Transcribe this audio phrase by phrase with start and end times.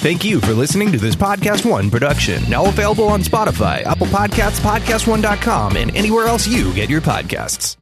[0.00, 4.58] Thank you for listening to this Podcast One production, now available on Spotify, Apple Podcasts,
[4.60, 7.76] PodcastOne.com, and anywhere else you get your podcasts.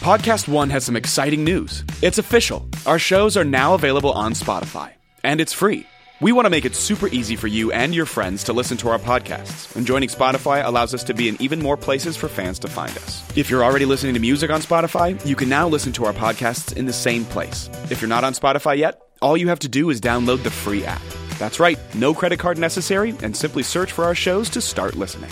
[0.00, 1.84] Podcast One has some exciting news.
[2.00, 2.66] It's official.
[2.86, 4.92] Our shows are now available on Spotify,
[5.22, 5.86] and it's free.
[6.22, 8.88] We want to make it super easy for you and your friends to listen to
[8.88, 12.58] our podcasts, and joining Spotify allows us to be in even more places for fans
[12.60, 13.22] to find us.
[13.36, 16.74] If you're already listening to music on Spotify, you can now listen to our podcasts
[16.74, 17.68] in the same place.
[17.90, 20.82] If you're not on Spotify yet, all you have to do is download the free
[20.86, 21.02] app.
[21.38, 25.30] That's right, no credit card necessary, and simply search for our shows to start listening.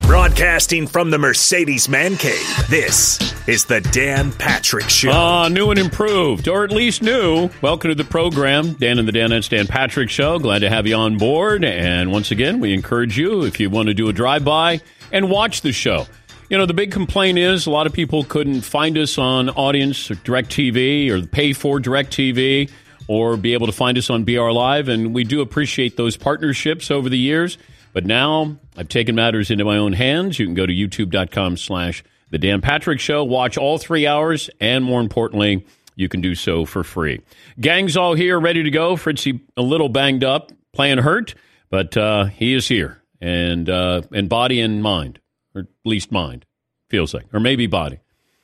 [0.00, 5.10] Broadcasting from the Mercedes Man Cave, this is the Dan Patrick Show.
[5.10, 7.50] Ah, new and improved, or at least new.
[7.60, 10.38] Welcome to the program, Dan and the Danettes Dan Patrick Show.
[10.38, 11.64] Glad to have you on board.
[11.64, 14.80] And once again, we encourage you if you want to do a drive by
[15.12, 16.06] and watch the show.
[16.48, 20.10] You know, the big complaint is a lot of people couldn't find us on Audience
[20.10, 22.70] or DirecTV or pay for DirecTV
[23.08, 24.88] or be able to find us on BR Live.
[24.88, 27.58] And we do appreciate those partnerships over the years.
[27.92, 30.38] But now I've taken matters into my own hands.
[30.38, 34.84] You can go to youtube.com slash the Dan Patrick Show, watch all three hours, and
[34.84, 37.22] more importantly, you can do so for free.
[37.58, 38.96] Gang's all here, ready to go.
[38.96, 41.34] Fritzy a little banged up, playing hurt,
[41.70, 45.20] but uh, he is here, and uh, and body and mind,
[45.54, 46.44] or at least mind,
[46.88, 47.98] feels like, or maybe body.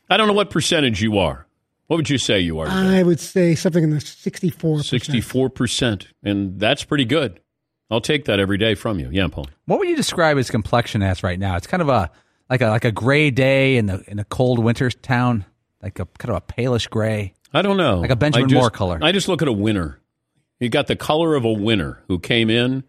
[0.08, 1.43] I don't know what percentage you are.
[1.86, 2.66] What would you say you are?
[2.68, 7.40] I would say something in the 64 Sixty-four percent, and that's pretty good.
[7.90, 9.10] I'll take that every day from you.
[9.12, 9.46] Yeah, Paul.
[9.66, 11.56] What would you describe his complexion as right now?
[11.56, 12.10] It's kind of a
[12.48, 15.44] like a like a gray day in the in a cold winter town,
[15.82, 17.34] like a kind of a palish gray.
[17.52, 18.00] I don't know.
[18.00, 18.98] Like a Benjamin I just- Moore color.
[19.02, 20.00] I just look at a winner.
[20.60, 22.84] You got the color of a winner who came in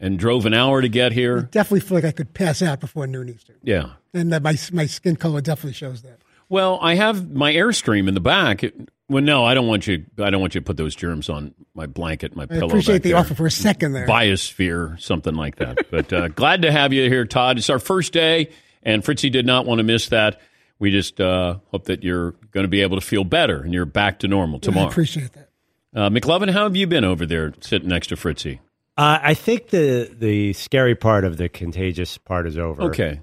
[0.00, 1.42] and drove an hour to get here.
[1.42, 3.56] Definitely feel like I could pass out before noon Eastern.
[3.62, 3.90] Yeah.
[4.14, 6.20] And that my, my skin color definitely shows that.
[6.48, 8.64] Well, I have my airstream in the back.
[8.64, 10.04] It, well, no, I don't want you.
[10.18, 12.56] I don't want you to put those germs on my blanket, my pillow.
[12.56, 12.68] I pillow.
[12.70, 13.18] appreciate back the there.
[13.18, 14.06] offer for a second there.
[14.06, 15.90] Biosphere, something like that.
[15.90, 17.58] but uh, glad to have you here, Todd.
[17.58, 18.50] It's our first day,
[18.82, 20.40] and Fritzy did not want to miss that.
[20.78, 23.84] We just uh, hope that you're going to be able to feel better and you're
[23.84, 24.86] back to normal tomorrow.
[24.86, 24.92] I tomorrow.
[24.92, 25.50] appreciate that.
[25.94, 28.60] Uh, McLovin, how have you been over there sitting next to Fritzy?
[28.96, 32.82] Uh, I think the the scary part of the contagious part is over.
[32.84, 33.20] Okay.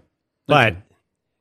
[0.48, 0.76] but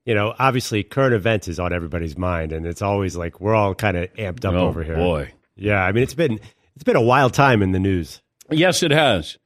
[0.04, 3.74] you know, obviously, current events is on everybody's mind, and it's always like we're all
[3.74, 4.96] kind of amped up Oh, over here.
[4.96, 5.32] boy.
[5.56, 5.82] yeah.
[5.84, 6.38] I mean, it's been
[6.74, 8.20] it's been a wild time in the news.
[8.50, 9.38] Yes, it has.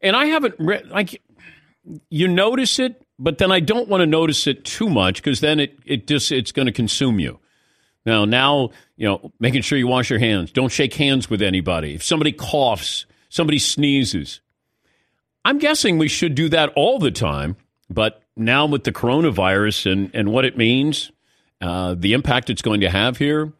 [0.00, 1.20] And I haven't read like
[2.10, 5.58] you notice it, but then I don't want to notice it too much because then
[5.58, 7.40] it it just it's going to consume you.
[8.06, 10.52] Now, now you know, making sure you wash your hands.
[10.52, 11.94] Don't shake hands with anybody.
[11.94, 14.40] If somebody coughs, somebody sneezes.
[15.44, 17.56] I'm guessing we should do that all the time,
[17.90, 21.10] but now with the coronavirus and and what it means,
[21.60, 23.52] uh, the impact it's going to have here.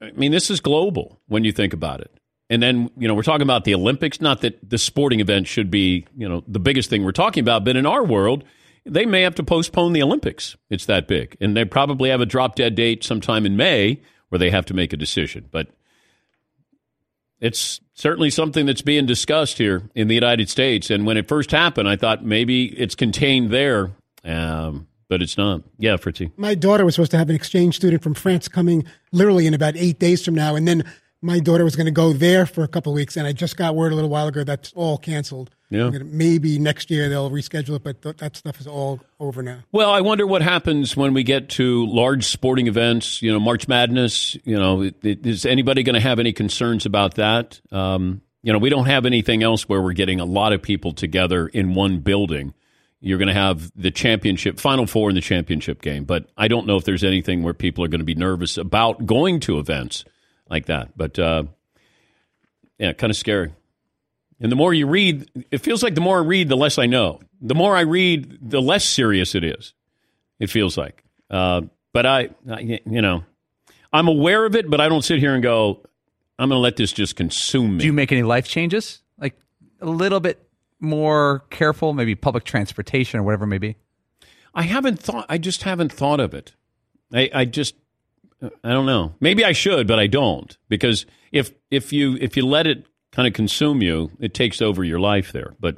[0.00, 2.12] I mean, this is global when you think about it.
[2.50, 4.20] And then, you know, we're talking about the Olympics.
[4.20, 7.64] Not that the sporting event should be, you know, the biggest thing we're talking about,
[7.64, 8.44] but in our world,
[8.86, 10.56] they may have to postpone the Olympics.
[10.70, 11.36] It's that big.
[11.40, 14.00] And they probably have a drop dead date sometime in May
[14.30, 15.48] where they have to make a decision.
[15.50, 15.68] But
[17.40, 20.90] it's certainly something that's being discussed here in the United States.
[20.90, 23.90] And when it first happened, I thought maybe it's contained there,
[24.24, 25.62] um, but it's not.
[25.78, 26.32] Yeah, Fritzy.
[26.36, 29.76] My daughter was supposed to have an exchange student from France coming literally in about
[29.76, 30.56] eight days from now.
[30.56, 30.84] And then
[31.22, 33.16] my daughter was going to go there for a couple of weeks.
[33.16, 35.50] And I just got word a little while ago that's all canceled.
[35.70, 35.90] Yeah.
[35.90, 39.58] Maybe next year they'll reschedule it, but th- that stuff is all over now.
[39.70, 43.20] Well, I wonder what happens when we get to large sporting events.
[43.20, 44.34] You know, March Madness.
[44.44, 47.60] You know, it- it- is anybody going to have any concerns about that?
[47.70, 50.92] Um, you know, we don't have anything else where we're getting a lot of people
[50.92, 52.54] together in one building.
[53.00, 56.66] You're going to have the championship, Final Four in the championship game, but I don't
[56.66, 60.04] know if there's anything where people are going to be nervous about going to events
[60.48, 60.96] like that.
[60.96, 61.44] But uh,
[62.78, 63.52] yeah, kind of scary.
[64.40, 66.86] And the more you read, it feels like the more I read, the less I
[66.86, 67.20] know.
[67.40, 69.74] The more I read, the less serious it is.
[70.38, 71.02] It feels like.
[71.28, 71.62] Uh,
[71.92, 73.24] but I, I, you know,
[73.92, 75.82] I'm aware of it, but I don't sit here and go,
[76.38, 77.80] I'm going to let this just consume me.
[77.80, 79.02] Do you make any life changes?
[79.18, 79.34] Like
[79.80, 80.48] a little bit
[80.78, 83.76] more careful, maybe public transportation or whatever it may be?
[84.54, 85.26] I haven't thought.
[85.28, 86.54] I just haven't thought of it.
[87.12, 87.74] I, I just,
[88.42, 89.14] I don't know.
[89.20, 93.26] Maybe I should, but I don't because if if you if you let it kind
[93.26, 95.54] of consume you, it takes over your life there.
[95.60, 95.76] But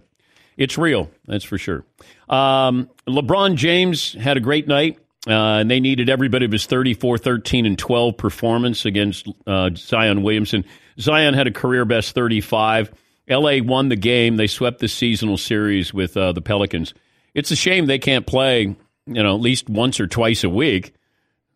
[0.56, 1.84] it's real, that's for sure.
[2.28, 4.98] Um, LeBron James had a great night.
[5.26, 9.68] Uh, and they needed every bit of his 34, 13, and 12 performance against uh,
[9.76, 10.64] Zion Williamson.
[10.98, 12.90] Zion had a career best 35.
[13.28, 14.36] LA won the game.
[14.36, 16.94] They swept the seasonal series with uh, the Pelicans.
[17.34, 20.94] It's a shame they can't play, you know, at least once or twice a week.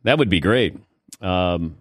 [0.04, 0.76] That would be great.
[1.20, 1.78] Um,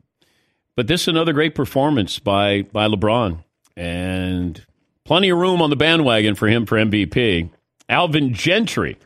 [0.76, 3.43] but this is another great performance by by LeBron.
[3.76, 4.66] And
[5.04, 7.50] plenty of room on the bandwagon for him for MVP.
[7.90, 8.98] Alvin Gentry,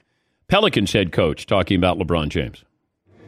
[0.48, 2.64] Pelicans head coach, talking about LeBron James.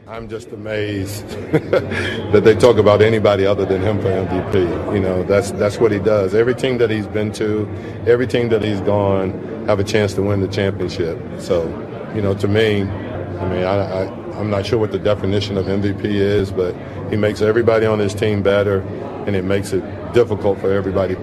[0.10, 4.94] I'm just amazed that they talk about anybody other than him for MVP.
[4.94, 6.34] You know, that's that's what he does.
[6.34, 7.70] Every team that he's been to,
[8.08, 9.32] every team that he's gone,
[9.68, 11.20] have a chance to win the championship.
[11.40, 11.68] So,
[12.16, 15.68] you know, to me, I mean, I, I, I'm not sure what the definition of
[15.68, 16.76] MVP is, but
[17.12, 18.82] he makes everybody on his team better,
[19.28, 19.84] and it makes it
[20.14, 21.18] difficult for everybody.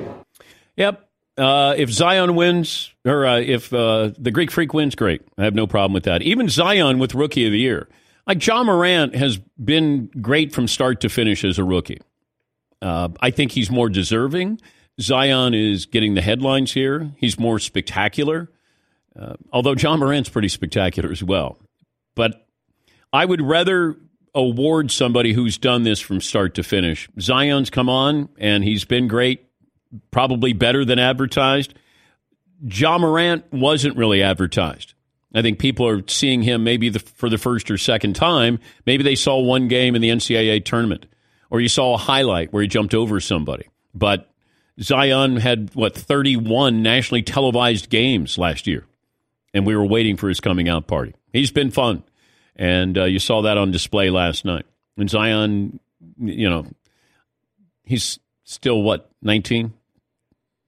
[0.76, 1.02] Yep.
[1.38, 5.22] Uh, if Zion wins, or uh, if uh, the Greek Freak wins, great.
[5.36, 6.22] I have no problem with that.
[6.22, 7.88] Even Zion with Rookie of the Year.
[8.26, 12.00] Like Ja Morant has been great from start to finish as a rookie.
[12.82, 14.60] Uh, I think he's more deserving.
[15.00, 17.12] Zion is getting the headlines here.
[17.18, 18.50] He's more spectacular.
[19.18, 21.58] Uh, although John Morant's pretty spectacular as well.
[22.14, 22.46] But
[23.12, 23.96] I would rather
[24.36, 27.08] award somebody who's done this from start to finish.
[27.18, 29.46] Zion's come on and he's been great,
[30.10, 31.74] probably better than advertised.
[32.62, 34.92] Ja Morant wasn't really advertised.
[35.34, 38.58] I think people are seeing him maybe the, for the first or second time.
[38.86, 41.06] Maybe they saw one game in the NCAA tournament,
[41.50, 43.68] or you saw a highlight where he jumped over somebody.
[43.94, 44.30] But
[44.80, 48.86] Zion had, what, 31 nationally televised games last year,
[49.52, 51.14] and we were waiting for his coming out party.
[51.32, 52.02] He's been fun,
[52.56, 54.66] and uh, you saw that on display last night.
[54.96, 55.78] And Zion,
[56.18, 56.66] you know,
[57.84, 59.72] he's still, what, 19?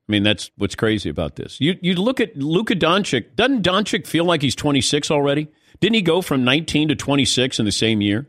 [0.08, 1.60] I mean, that's what's crazy about this.
[1.60, 3.36] You you look at Luka Doncic.
[3.36, 5.48] Doesn't Doncic feel like he's 26 already?
[5.80, 8.26] Didn't he go from 19 to 26 in the same year?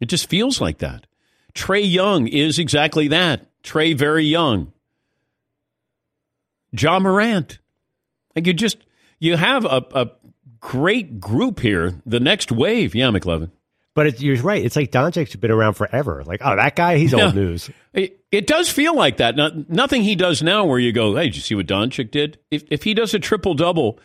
[0.00, 1.06] It just feels like that.
[1.54, 3.46] Trae Young is exactly that.
[3.64, 4.72] Trey very young.
[6.72, 7.58] Ja Morant.
[8.36, 8.78] Like you just
[9.18, 10.10] you have a, a
[10.60, 12.00] great group here.
[12.06, 13.50] The next wave, yeah, McLovin.
[13.94, 14.64] But it, you're right.
[14.64, 16.22] It's like Doncic's been around forever.
[16.24, 17.26] Like, oh, that guy, he's Yeah.
[17.26, 17.68] old news.
[17.92, 19.34] It, it does feel like that.
[19.34, 22.38] No, nothing he does now where you go, hey, did you see what Doncic did?
[22.50, 23.98] If, if he does a triple double,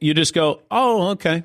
[0.00, 1.44] you just go, oh, okay.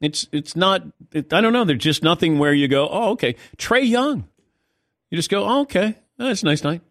[0.00, 0.82] It's it's not.
[1.12, 1.64] It, I don't know.
[1.64, 3.34] There's just nothing where you go, oh, okay.
[3.56, 4.28] Trae Young,
[5.10, 5.96] you just go, oh, okay.
[6.18, 6.82] That's a nice night.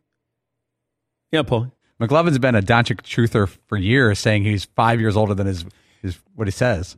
[1.32, 1.72] Yeah, Paul.
[2.02, 5.64] McLovin's been a Doncic truther for years, saying he's five years older than his,
[6.02, 6.98] his what he says.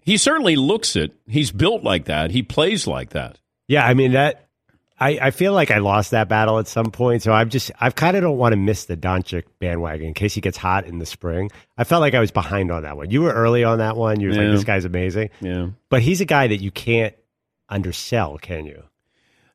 [0.00, 1.12] He certainly looks it.
[1.26, 2.30] He's built like that.
[2.30, 3.38] He plays like that.
[3.68, 4.40] Yeah, I mean that.
[5.00, 7.94] I, I feel like I lost that battle at some point, so I'm just I've
[7.96, 10.98] kind of don't want to miss the Doncic bandwagon in case he gets hot in
[10.98, 11.50] the spring.
[11.76, 13.10] I felt like I was behind on that one.
[13.10, 14.20] You were early on that one.
[14.20, 14.42] You were Yeah.
[14.42, 15.68] like, "This guy's amazing," Yeah.
[15.88, 17.14] but he's a guy that you can't
[17.68, 18.82] undersell, can you?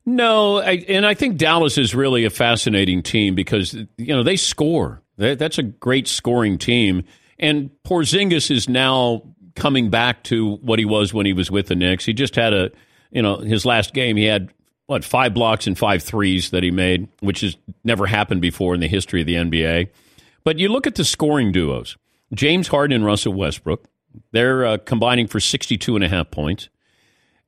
[0.04, 4.36] No, I, and I think Dallas is really a fascinating team because you know they
[4.36, 5.00] score.
[5.16, 7.04] That- That's a great scoring team,
[7.40, 9.22] and Porzingis is now
[9.56, 12.04] coming back to what he was when he was with the Knicks.
[12.04, 12.70] He just had a,
[13.10, 14.50] you know, his last game he had
[14.86, 18.80] what five blocks and five threes that he made, which has never happened before in
[18.80, 19.88] the history of the NBA.
[20.44, 21.96] But you look at the scoring duos:
[22.32, 23.84] James Harden and Russell Westbrook.
[24.32, 26.68] They're uh, combining for 62 and a half points.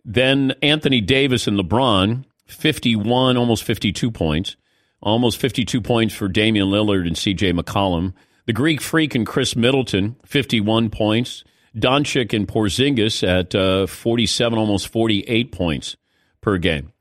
[0.04, 4.56] Then Anthony Davis and LeBron, 51, almost 52 points.
[5.00, 8.14] Almost 52 points for Damian Lillard and CJ McCollum.
[8.46, 11.44] The Greek Freak and Chris Middleton, 51 points.
[11.76, 15.96] Doncic and Porzingis at uh, 47, almost 48 points
[16.40, 16.92] per game.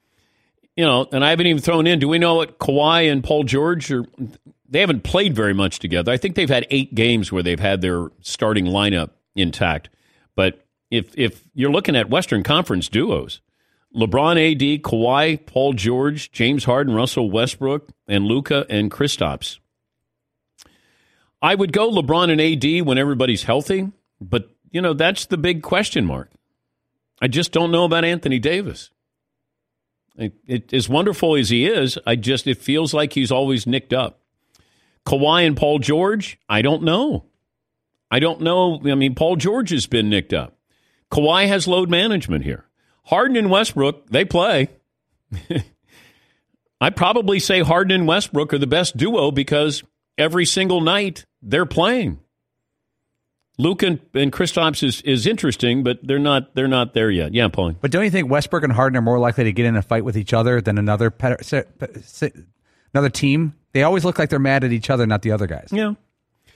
[0.75, 3.43] You know, and I haven't even thrown in, do we know what Kawhi and Paul
[3.43, 4.05] George are?
[4.69, 6.13] They haven't played very much together.
[6.13, 9.89] I think they've had eight games where they've had their starting lineup intact.
[10.33, 13.41] But if if you're looking at Western Conference duos,
[13.93, 19.59] LeBron, AD, Kawhi, Paul George, James Harden, Russell Westbrook, and Luka and Kristaps.
[21.41, 25.63] I would go LeBron and AD when everybody's healthy, but you know that's the big
[25.63, 26.29] question mark.
[27.21, 28.89] I just don't know about Anthony Davis.
[30.17, 33.93] It, it, as wonderful as he is, I just it feels like he's always nicked
[33.93, 34.19] up.
[35.05, 37.25] Kawhi and Paul George, I don't know.
[38.09, 38.81] I don't know.
[38.85, 40.57] I mean, Paul George has been nicked up.
[41.11, 42.65] Kawhi has load management here.
[43.05, 44.69] Harden and Westbrook, they play.
[46.81, 49.83] I'd probably say Harden and Westbrook are the best duo because
[50.17, 52.19] every single night they're playing.
[53.57, 57.33] Luke and, and Kristaps is, is interesting, but they're not they're not there yet.
[57.33, 57.73] Yeah, Paul.
[57.79, 60.03] But don't you think Westbrook and Harden are more likely to get in a fight
[60.05, 61.65] with each other than another pet- se-
[62.01, 62.31] se-
[62.93, 63.53] another team?
[63.73, 65.69] They always look like they're mad at each other, not the other guys.
[65.71, 65.93] Yeah.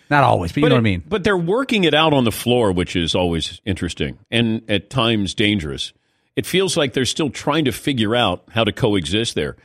[0.09, 1.03] Not always, but you But know it- what I mean.
[1.07, 5.33] But they're working it out on the floor, which is always interesting and at times
[5.33, 5.93] dangerous.
[6.35, 9.55] It feels like they're still trying to figure out how to coexist there.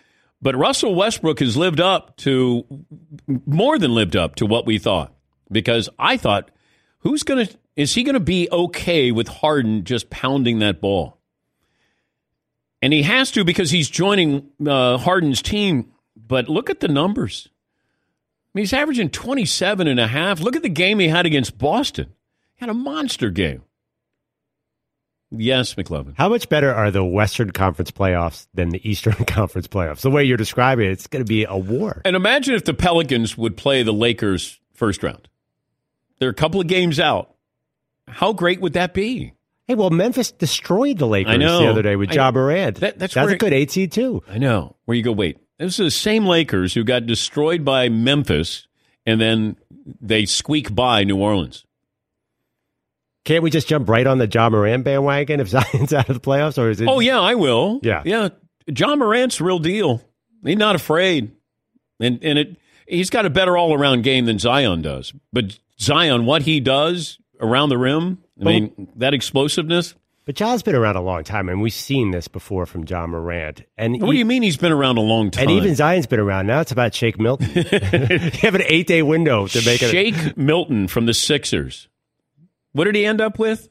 [0.43, 2.65] But Russell Westbrook has lived up to
[3.47, 5.15] more than lived up to what we thought.
[5.53, 6.51] Because I thought,
[7.01, 11.19] who's going to, is he going to be okay with Harden just pounding that ball?
[12.81, 15.93] And he has to because he's joining uh, Harden's team.
[16.17, 17.49] But look at the numbers.
[18.55, 20.41] mean, he's averaging 27 and a half.
[20.41, 22.07] Look at the game he had against Boston.
[22.55, 23.63] He had a monster game.
[25.33, 26.15] Yes, McLovin.
[26.17, 30.01] How much better are the Western Conference playoffs than the Eastern Conference playoffs?
[30.01, 32.03] The way you're describing it, it's going to be a war.
[32.05, 35.29] And imagine if the Pelicans would play the Lakers first round.
[36.19, 37.35] They're a couple of games out.
[38.09, 39.33] How great would that be?
[39.69, 41.61] Hey, well, Memphis destroyed the Lakers I know.
[41.61, 42.81] the other day with Ja Morant.
[42.81, 44.23] That- that's that's a good eight seed too.
[44.29, 44.75] I know.
[44.85, 45.39] Where you go, wait.
[45.59, 48.67] This is the same Lakers who got destroyed by Memphis,
[49.07, 49.57] and then
[50.01, 51.65] they squeak by New Orleans.
[53.31, 56.21] Can't we just jump right on the John Morant bandwagon if Zion's out of the
[56.21, 56.89] playoffs, or is it?
[56.89, 57.79] Oh yeah, I will.
[57.81, 58.03] Yeah.
[58.05, 58.31] yeah.
[58.73, 60.03] John Morant's real deal.
[60.43, 61.31] He's not afraid,
[62.01, 62.57] and and it
[62.89, 65.13] he's got a better all around game than Zion does.
[65.33, 69.95] But Zion, what he does around the rim, I mean, that explosiveness.
[70.27, 73.63] But John's been around a long time, and we've seen this before from John Morant.
[73.79, 75.43] And What do you mean he's been around a long time?
[75.43, 76.49] And even Zion's been around.
[76.49, 77.49] Now it's about Shake Milton.
[77.55, 77.63] you
[78.43, 79.91] have an eight day window to make it.
[79.91, 81.87] Shake Milton from the Sixers.
[82.73, 83.69] What did he end up with?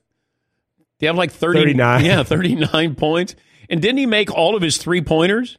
[1.00, 2.06] He had like 30, 39.
[2.06, 3.36] Yeah, 39 points.
[3.70, 5.58] And didn't he make all of his three pointers?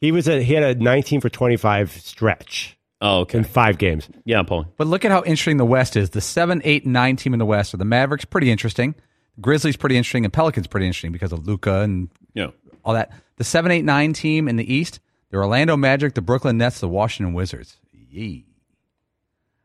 [0.00, 3.38] He was a he had a 19 for 25 stretch Oh, okay.
[3.38, 4.08] in five games.
[4.24, 4.66] Yeah, Paul.
[4.76, 6.10] But look at how interesting the West is.
[6.10, 8.94] The 7, 8, 9 team in the West are the Mavericks, pretty interesting.
[9.40, 12.48] Grizzlies, pretty interesting, and Pelicans, pretty interesting because of Luka and Yeah.
[12.84, 13.10] all that.
[13.36, 16.88] The seven, eight, nine team in the East, the Orlando Magic, the Brooklyn Nets, the
[16.88, 17.78] Washington Wizards.
[18.10, 18.44] Yee.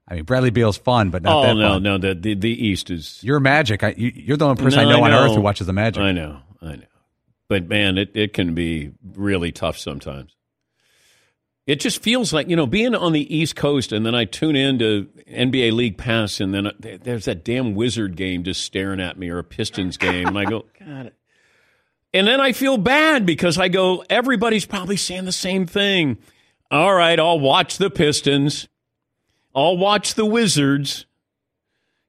[0.07, 1.83] I mean, Bradley Beal's fun, but not Oh, that no, fun.
[1.83, 1.97] no.
[1.97, 3.19] The, the, the East is.
[3.23, 3.83] You're Magic.
[3.83, 5.23] I, you, you're the only person No, I know on know.
[5.25, 6.01] earth who watches the Magic.
[6.01, 6.85] I know, I know.
[7.47, 10.35] But man, it, it can be really tough sometimes.
[11.67, 14.55] It just feels like, you know, being on the East Coast and then I tune
[14.55, 18.99] in to NBA League Pass and then uh, there's that damn Wizard game just staring
[18.99, 20.27] at me or a Pistons game.
[20.27, 21.11] And I go, God.
[22.13, 26.19] And then I feel bad because I go, everybody's probably saying the same thing.
[26.69, 28.67] All right, I'll watch the Pistons.
[29.55, 31.05] I'll watch the Wizards.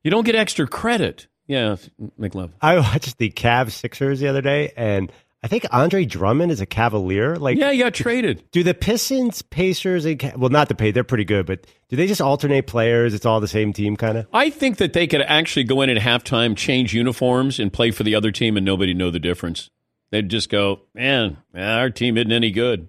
[0.02, 1.28] You don't get extra credit.
[1.46, 1.76] Yeah,
[2.18, 2.50] McLove.
[2.60, 5.12] I watched the Cavs Sixers the other day, and
[5.44, 7.36] I think Andre Drummond is a Cavalier.
[7.36, 8.42] Like, Yeah, you got traded.
[8.50, 12.08] do the Pistons, Pacers, and well, not the Pacers, they're pretty good, but do they
[12.08, 13.14] just alternate players?
[13.14, 14.26] It's all the same team, kind of.
[14.32, 18.02] I think that they could actually go in at halftime, change uniforms, and play for
[18.02, 19.70] the other team, and nobody know the difference.
[20.10, 22.88] They'd just go, man, our team isn't any good.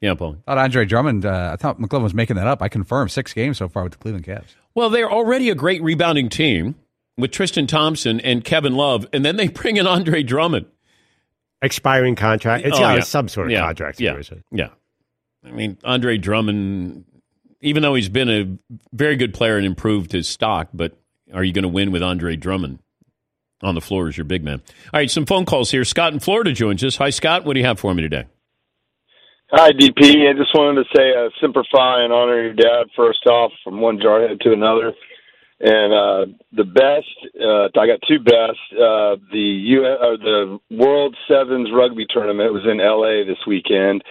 [0.00, 0.36] Yeah, Paul.
[0.46, 2.62] I thought Andre Drummond, uh, I thought McClellan was making that up.
[2.62, 4.54] I confirmed six games so far with the Cleveland Cavs.
[4.74, 6.76] Well, they're already a great rebounding team
[7.16, 10.66] with Tristan Thompson and Kevin Love, and then they bring in Andre Drummond.
[11.60, 12.64] Expiring contract.
[12.64, 13.02] It's Oh, got yeah.
[13.02, 14.44] some sort of Yeah, contract yeah, situation.
[14.52, 14.68] Yeah.
[15.44, 17.04] I mean, Andre Drummond,
[17.60, 20.96] even though he's been a very good player and improved his stock, but
[21.34, 22.78] are you going to win with Andre Drummond
[23.62, 24.62] on the floor as your big man?
[24.94, 25.84] All right, some phone calls here.
[25.84, 26.94] Scott in Florida joins us.
[26.96, 27.44] Hi, Scott.
[27.44, 28.26] What do you have for me today?
[29.50, 30.28] Hi, DP.
[30.28, 33.80] I just wanted to say uh, Semper Fi and honor your dad first off from
[33.80, 34.92] one jarhead to another.
[35.58, 37.08] And uh, the best,
[37.40, 38.60] uh, I got two best.
[38.72, 43.24] Uh, the U- uh, the World Sevens rugby tournament was in L.A.
[43.24, 44.04] this weekend,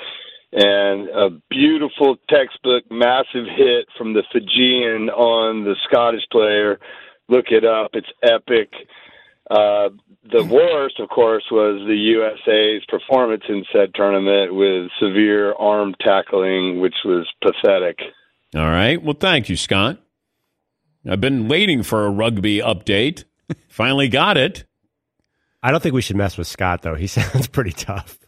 [0.54, 6.80] and a beautiful textbook, massive hit from the Fijian on the Scottish player.
[7.30, 8.74] Look it up; it's epic.
[9.50, 9.90] Uh,
[10.30, 16.82] the worst, of course, was the USA's performance in said tournament with severe arm tackling,
[16.82, 18.00] which was pathetic.
[18.56, 19.02] All right.
[19.02, 20.00] Well, thank you, Scott.
[21.10, 23.24] I've been waiting for a rugby update.
[23.70, 24.66] Finally got it.
[25.64, 26.96] I don't think we should mess with Scott, though.
[26.96, 28.20] He sounds pretty tough.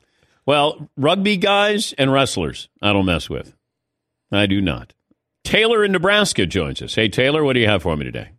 [0.46, 3.54] Well, rugby guys and wrestlers, I don't mess with.
[4.32, 4.94] I do not.
[5.44, 6.96] Taylor in Nebraska joins us.
[6.96, 8.30] Hey, Taylor, what do you have for me today?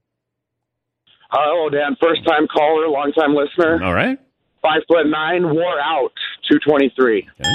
[1.30, 1.96] Hello, Dan.
[2.00, 3.82] First time caller, long time listener.
[3.82, 4.18] All right.
[4.62, 6.12] Five foot nine, wore out,
[6.50, 7.28] two twenty three.
[7.40, 7.50] Okay.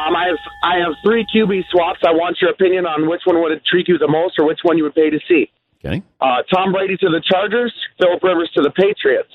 [0.00, 2.00] Um, I have I have three QB swaps.
[2.06, 4.78] I want your opinion on which one would intrigue you the most, or which one
[4.78, 5.50] you would pay to see.
[5.84, 6.02] Okay.
[6.20, 9.34] Uh, Tom Brady to the Chargers, Philip Rivers to the Patriots.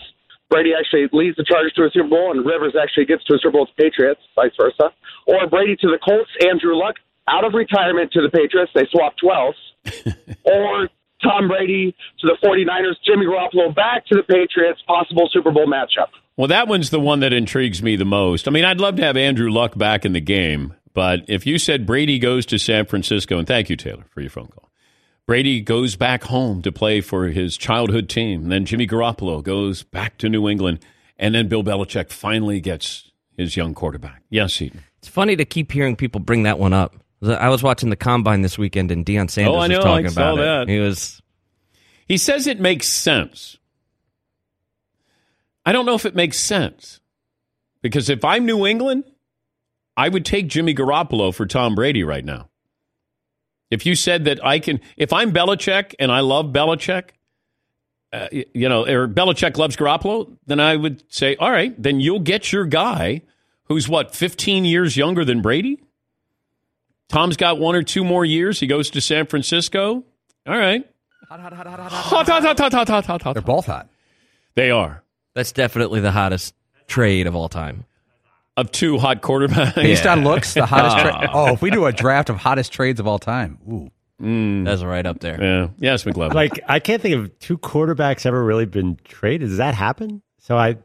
[0.50, 3.38] Brady actually leads the Chargers to a Super Bowl, and Rivers actually gets to a
[3.38, 4.96] Super Bowl the Patriots, vice versa.
[5.28, 6.96] Or Brady to the Colts, Andrew Luck
[7.28, 8.72] out of retirement to the Patriots.
[8.74, 9.60] They swap 12s.
[10.44, 10.90] or
[11.24, 16.10] Tom Brady to the 49ers, Jimmy Garoppolo back to the Patriots, possible Super Bowl matchup.
[16.36, 18.48] Well, that one's the one that intrigues me the most.
[18.48, 21.58] I mean, I'd love to have Andrew Luck back in the game, but if you
[21.58, 24.68] said Brady goes to San Francisco, and thank you, Taylor, for your phone call.
[25.28, 28.44] Brady goes back home to play for his childhood team.
[28.44, 30.80] And then Jimmy Garoppolo goes back to New England.
[31.20, 34.24] And then Bill Belichick finally gets his young quarterback.
[34.30, 34.86] Yes, Seton.
[35.00, 36.96] It's funny to keep hearing people bring that one up.
[37.24, 39.78] I was watching the combine this weekend, and Deion Sanders Oh, I know.
[39.78, 40.62] was talking I saw about that.
[40.64, 40.70] it.
[40.70, 41.22] He was
[42.08, 43.58] He says it makes sense.
[45.66, 47.00] I don't know if it makes sense.
[47.82, 49.04] Because if I'm New England,
[49.96, 52.50] I would take Jimmy Garoppolo for Tom Brady right now.
[53.70, 57.10] If you said that I can, if I'm Belichick and I love Belichick,
[58.14, 62.20] uh, you know, or Belichick loves Garoppolo, then I would say, all right, then you'll
[62.22, 63.22] get your guy
[63.66, 65.82] who's what, 15 years younger than Brady?
[67.10, 68.60] Tom's got one or two more years.
[68.60, 70.04] He goes to San Francisco.
[70.46, 70.84] All right.
[71.30, 73.34] Hot, hot, hot, hot, hot, hot, hot, hot, hot, hot.
[73.34, 73.90] They're both hot.
[74.56, 75.04] They are.
[75.34, 76.54] That's definitely the hottest
[76.88, 77.86] trade of all time.
[78.56, 79.76] Of two hot quarterbacks.
[79.76, 80.98] Based on looks, the hottest.
[80.98, 81.20] Ah.
[81.20, 84.82] Tra- oh, if we do a draft of hottest trades of all time, ooh, That's
[84.82, 85.42] right up there.
[85.42, 85.68] Yeah.
[85.78, 86.34] Yes, McLovin.
[86.34, 89.50] Like I can't think of two quarterbacks ever really been traded.
[89.50, 90.24] Does that happen?
[90.40, 90.78] So I,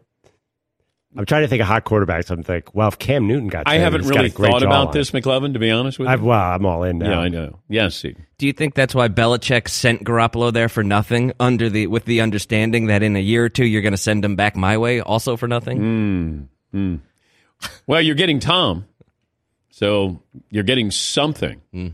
[1.16, 2.31] I'm trying to think of hot quarterbacks.
[2.31, 4.50] I'm like, well, if Cam Newton got, I traded, haven't he's got really a great
[4.50, 4.92] thought about jawline.
[4.95, 6.12] this, McLovin, to be honest with you.
[6.12, 7.11] I've, well, I'm all in now.
[7.11, 7.59] yeah, I know.
[7.69, 8.16] Yes, see.
[8.38, 12.23] Do you think that's why Belichick sent Garoppolo there for nothing, under the with the
[12.23, 15.00] understanding that in a year or two you're going to send him back my way,
[15.02, 16.49] also for nothing?
[16.73, 17.00] Mm,
[17.87, 18.87] Well, you're getting Tom,
[19.71, 21.61] so you're getting something.
[21.73, 21.88] Hmm.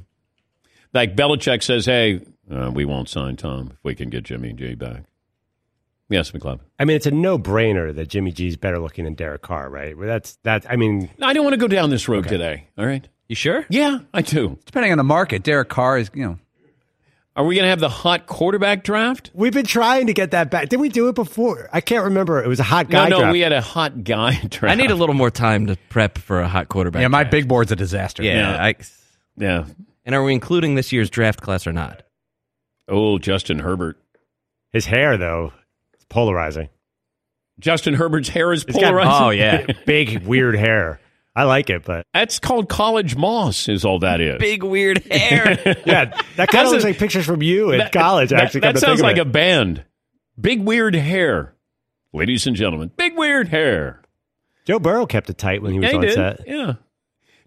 [0.95, 2.21] Like Belichick says, "Hey,
[2.51, 5.03] uh, we won't sign Tom if we can get Jimmy and Jay back."
[6.11, 6.61] Yes, McLovin.
[6.79, 9.97] I mean, it's a no-brainer that Jimmy G's better looking than Derek Carr, right?
[9.97, 10.65] Well, that's that.
[10.71, 12.69] I mean, I don't want to go down this road today.
[12.79, 13.07] All right.
[13.29, 13.67] You sure?
[13.69, 14.59] Yeah, I do.
[14.65, 16.39] depending on the market, Derek Carr is you know
[17.37, 19.31] Are we going to have the hot quarterback draft?
[19.35, 20.71] we've been trying to get that back.
[20.71, 21.69] Did we do it before?
[21.71, 22.43] I can't remember.
[22.43, 23.33] It was a hot No, guy no, draft.
[23.33, 24.73] we had a hot guy draft.
[24.73, 27.03] I need a little more time to prep for a hot quarterback.
[27.03, 27.09] yeah.
[27.09, 27.33] My draft.
[27.33, 28.23] big board's a disaster.
[28.23, 28.55] yeah.
[28.55, 28.65] Yeah.
[28.65, 28.75] I,
[29.37, 29.67] Yeah.
[30.07, 32.03] and are we including this year's draft class or not?
[32.89, 33.99] Oh, Justin Herbert.
[34.73, 35.68] His hair, though, it's
[36.09, 36.69] polarizing.
[37.61, 39.13] Justin Herbert's hair is It's got- polarizing.
[39.27, 41.01] Oh yeah, Big, weird hair.
[41.37, 44.39] I like it, but That's called college moss, is all that is.
[44.41, 45.51] big weird hair.
[45.87, 48.31] yeah, that kind That's of a- looks like pictures from you in That- college.
[48.31, 49.85] That, actually, that come to sounds like of a band.
[50.41, 51.55] Big weird hair.
[52.13, 54.03] Ladies and gentlemen, big weird hair.
[54.67, 56.15] Joe Burrow kept it tight when he was Yeah, he on did.
[56.15, 56.41] set.
[56.47, 56.73] Yeah.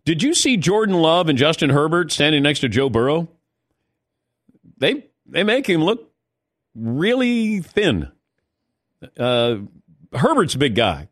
[0.06, 3.28] Did you see Jordan Love and Justin Herbert standing next to Joe Burrow?
[4.78, 6.12] They they make him look
[6.76, 8.12] really thin.
[9.18, 9.58] Uh,
[10.14, 11.08] Herbert's a big guy,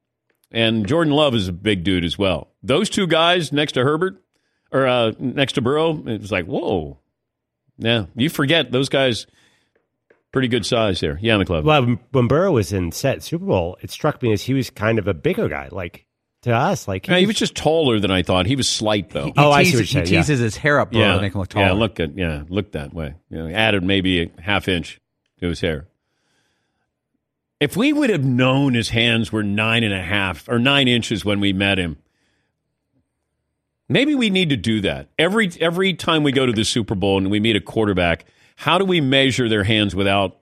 [0.51, 2.49] and Jordan Love is a big dude as well.
[2.63, 4.21] Those two guys next to Herbert
[4.71, 6.99] or uh, next to Burrow, it was like whoa.
[7.77, 9.25] Yeah, you forget those guys.
[10.31, 11.17] Pretty good size there.
[11.19, 11.63] Yeah, McLeod.
[11.63, 14.99] Well, when Burrow was in set Super Bowl, it struck me as he was kind
[14.99, 15.69] of a bigger guy.
[15.71, 16.05] Like
[16.43, 18.45] to us, like Yeah, he was just taller than I thought.
[18.45, 19.25] He was slight though.
[19.25, 20.19] He, Oh, I see what you're he saying, yeah.
[20.19, 21.65] teases his hair up, bro, to make him look taller.
[21.65, 22.13] Yeah, look good.
[22.15, 23.15] Yeah, look that way.
[23.31, 25.01] You know, added maybe a half inch
[25.39, 25.87] to his hair.
[27.59, 31.25] If we would have known his hands were nine and a half or nine inches
[31.25, 31.97] when we met him,
[33.89, 37.17] maybe we need to do that every every time we go to the Super Bowl
[37.17, 38.25] and we meet a quarterback.
[38.55, 40.37] How do we measure their hands without?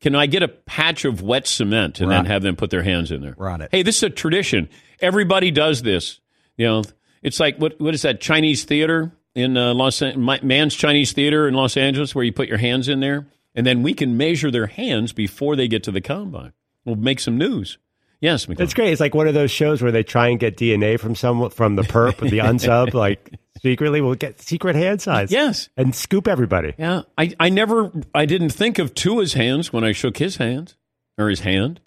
[0.00, 3.10] Can I get a patch of wet cement and then have them put their hands
[3.10, 3.34] in there?
[3.62, 3.68] It.
[3.72, 4.68] Hey, this is a tradition.
[5.00, 6.20] Everybody does this.
[6.56, 6.82] You know,
[7.22, 11.48] it's like what what is that Chinese theater in uh, Los An- Mann's Chinese Theater
[11.48, 14.50] in Los Angeles where you put your hands in there and then we can measure
[14.50, 16.52] their hands before they get to the combine.
[16.84, 17.78] We'll make some news.
[18.20, 18.60] Yes, McLeod.
[18.60, 18.90] It's great.
[18.92, 21.76] It's like one of those shows where they try and get DNA from someone from
[21.76, 24.00] the perp, the unsub, like secretly.
[24.00, 25.30] We'll get secret hand size.
[25.30, 25.68] Yes.
[25.76, 26.72] and scoop everybody.
[26.78, 30.76] Yeah, I, I never I didn't think of Tua's hands when I shook his hands
[31.18, 31.80] or his hand.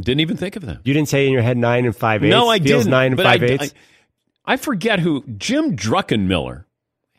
[0.00, 0.78] Didn't even think of that.
[0.84, 2.30] You didn't say in your head nine and five eighths.
[2.30, 2.90] No, I Feels didn't.
[2.90, 3.74] nine and but five I, eighths.
[4.46, 6.64] I, I forget who Jim Druckenmiller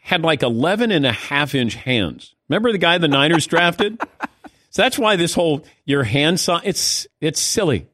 [0.04, 2.36] had like 11 and a half inch hands.
[2.50, 4.00] Remember the guy the Niners drafted?
[4.70, 7.88] So that's why this whole your hand size it's it's silly.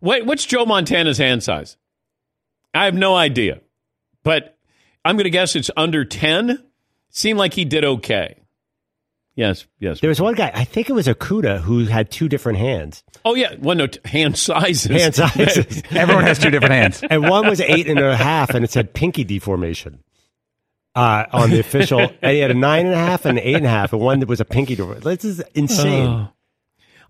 [0.00, 1.76] What what's Joe Montana's hand size?
[2.72, 3.60] I have no idea.
[4.22, 4.56] But
[5.04, 6.64] I'm going to guess it's under 10.
[7.10, 8.40] Seemed like he did okay.
[9.36, 10.00] Yes, yes.
[10.00, 13.02] There was one guy, I think it was Okudah, who had two different hands.
[13.24, 14.90] Oh yeah, well no t- hand sizes.
[14.90, 15.82] Hand sizes.
[15.90, 17.02] Everyone has two different hands.
[17.08, 20.02] and one was eight and a half, and it said pinky deformation
[20.94, 22.00] uh, on the official.
[22.22, 24.00] and he had a nine and a half and an eight and a half, and
[24.00, 25.02] one that was a pinky deformation.
[25.04, 26.06] This is insane.
[26.06, 26.28] Oh.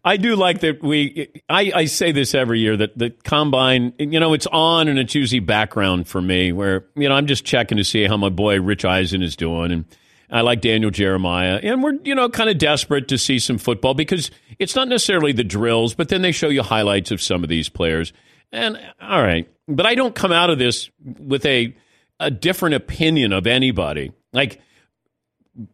[0.07, 1.31] I do like that we.
[1.49, 5.15] I, I say this every year that the combine, you know, it's on and it's
[5.15, 8.61] usually background for me, where you know I'm just checking to see how my boy
[8.61, 9.87] Rich Eisen is doing, and
[10.31, 13.95] I like Daniel Jeremiah, and we're you know kind of desperate to see some football
[13.95, 17.49] because it's not necessarily the drills, but then they show you highlights of some of
[17.49, 18.13] these players,
[18.53, 21.75] and all right, but I don't come out of this with a
[22.21, 24.61] a different opinion of anybody, like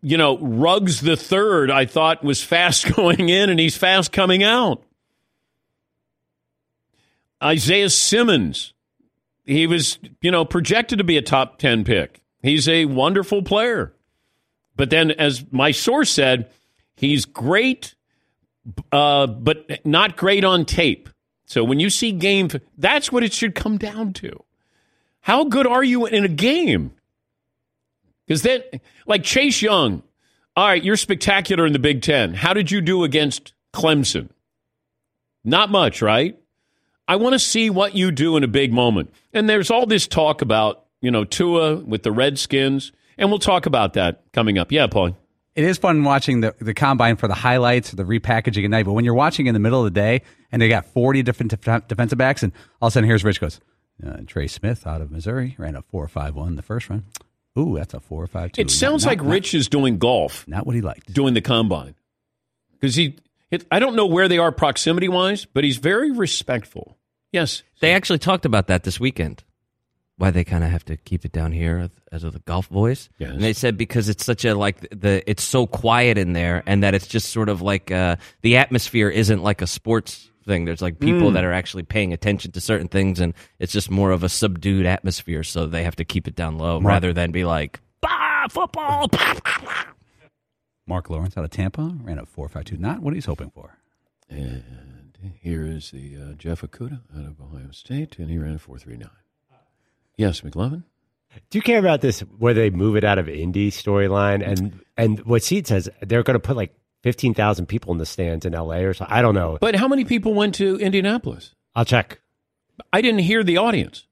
[0.03, 4.43] you know, Ruggs the third, I thought was fast going in, and he's fast coming
[4.43, 4.83] out.
[7.43, 8.75] Isaiah Simmons,
[9.45, 12.23] he was, you know, projected to be a top ten pick.
[12.43, 13.95] He's a wonderful player,
[14.77, 16.51] but then, as my source said,
[16.97, 17.95] he's great,
[18.93, 21.09] uh, but not great on tape.
[21.47, 22.49] So when you see game,
[22.79, 24.45] that's what it should come down to.
[25.21, 26.93] How good are you in a game?
[28.27, 28.63] Because then,
[29.07, 30.03] like Chase Young,
[30.57, 32.35] All right, you're spectacular in the Big Ten.
[32.35, 34.31] How did you do against Clemson?
[35.45, 36.39] Not much, right?
[37.09, 39.13] I want to see what you do in a big moment.
[39.33, 43.67] And there's all this talk about, you know, Tua with the Redskins, and we'll talk
[43.67, 44.71] about that coming up.
[44.71, 45.17] Yeah, Paul.
[45.57, 48.87] It is fun watching the, the combine for the highlights, the repackaging at night.
[48.87, 51.51] But when you're watching in the middle of the day and they got 40 different
[51.51, 53.61] def- defensive backs, and all of a sudden here's Rich goes,
[54.07, 57.05] uh, Trey Smith out of Missouri ran a 4 5 1 the first run.
[57.59, 58.61] Ooh, that's a 4 5 2.
[58.61, 60.47] It sounds like Rich is doing golf.
[60.47, 61.13] Not what he liked.
[61.13, 61.95] Doing the combine.
[62.73, 63.17] Because he,
[63.51, 66.97] it, I don't know where they are proximity wise, but he's very respectful.
[67.33, 67.63] Yes.
[67.81, 69.45] They actually talked about that this weekend.
[70.17, 73.09] Why they kind of have to keep it down here as of the golf voice.
[73.19, 73.31] Yes.
[73.31, 76.83] And they said because it's such a like the it's so quiet in there and
[76.83, 80.65] that it's just sort of like uh, the atmosphere isn't like a sports thing.
[80.65, 81.35] There's like people Mm.
[81.35, 84.85] that are actually paying attention to certain things and it's just more of a subdued
[84.87, 85.43] atmosphere.
[85.43, 89.07] So they have to keep it down low Mark- rather than be like bah football.
[90.87, 92.77] Mark Lawrence out of Tampa ran a 4 5 2.
[92.77, 93.79] Not what he's hoping for.
[94.29, 98.59] And here is the uh, Jeff Okudah out of Ohio State, and he ran a
[98.59, 99.09] 4.39.
[100.17, 100.85] Yes, McLovin?
[101.51, 105.21] Do you care about this where they move it out of Indy storyline and and
[105.25, 108.55] what Seed says they're going to put like fifteen thousand people in the stands in
[108.55, 108.85] L.A.
[108.85, 109.15] or something?
[109.17, 109.59] I don't know.
[109.61, 111.55] But how many people went to Indianapolis?
[111.75, 112.21] I'll check.
[112.93, 114.07] I didn't hear the audience.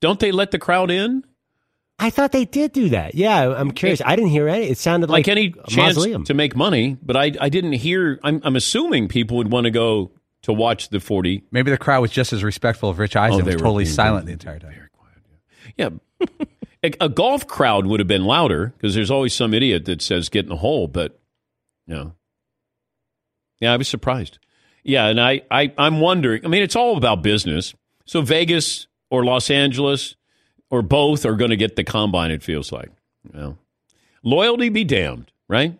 [0.00, 1.24] Don't they let the crowd in?
[1.98, 3.14] I thought they did do that.
[3.14, 4.00] Yeah, I'm curious.
[4.04, 4.66] I didn't hear any.
[4.68, 6.24] It sounded Like, like, any a chance mausoleum.
[6.24, 8.18] to make money, but I, I didn't hear.
[8.24, 10.10] I'm, I'm assuming people would want to go
[10.42, 11.44] to watch the 40.
[11.50, 13.42] Maybe the crowd was just as respectful of Rich Eisen.
[13.42, 14.72] Oh, they was were totally being silent very- the entire time.
[14.72, 14.88] Very
[15.76, 16.00] quiet.
[16.40, 16.46] Yeah.
[17.00, 20.30] a, a golf crowd would have been louder because there's always some idiot that says
[20.30, 21.20] get in the hole, but
[21.86, 22.14] no.
[23.60, 24.38] Yeah, I was surprised.
[24.82, 26.44] Yeah, and I, I, I'm wondering.
[26.44, 27.74] I mean, it's all about business.
[28.06, 30.16] So Vegas or Los Angeles
[30.70, 32.90] or both are going to get the combine, it feels like.
[33.32, 33.58] Well,
[34.22, 35.78] loyalty be damned, right?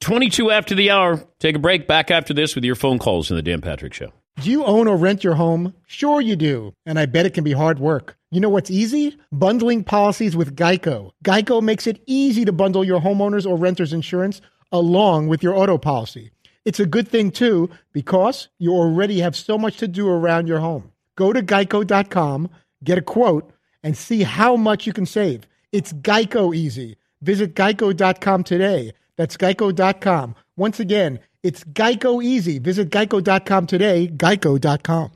[0.00, 1.24] 22 after the hour.
[1.40, 1.88] Take a break.
[1.88, 4.12] Back after this with your phone calls in the Dan Patrick Show.
[4.40, 5.74] Do you own or rent your home?
[5.88, 6.72] Sure, you do.
[6.86, 8.16] And I bet it can be hard work.
[8.30, 9.16] You know what's easy?
[9.32, 11.10] Bundling policies with Geico.
[11.24, 15.78] Geico makes it easy to bundle your homeowners or renters insurance along with your auto
[15.78, 16.30] policy.
[16.68, 20.58] It's a good thing, too, because you already have so much to do around your
[20.58, 20.92] home.
[21.16, 22.50] Go to geico.com,
[22.84, 23.50] get a quote,
[23.82, 25.44] and see how much you can save.
[25.72, 26.98] It's Geico easy.
[27.22, 28.92] Visit geico.com today.
[29.16, 30.34] That's geico.com.
[30.58, 32.58] Once again, it's Geico easy.
[32.58, 35.10] Visit geico.com today, geico.com.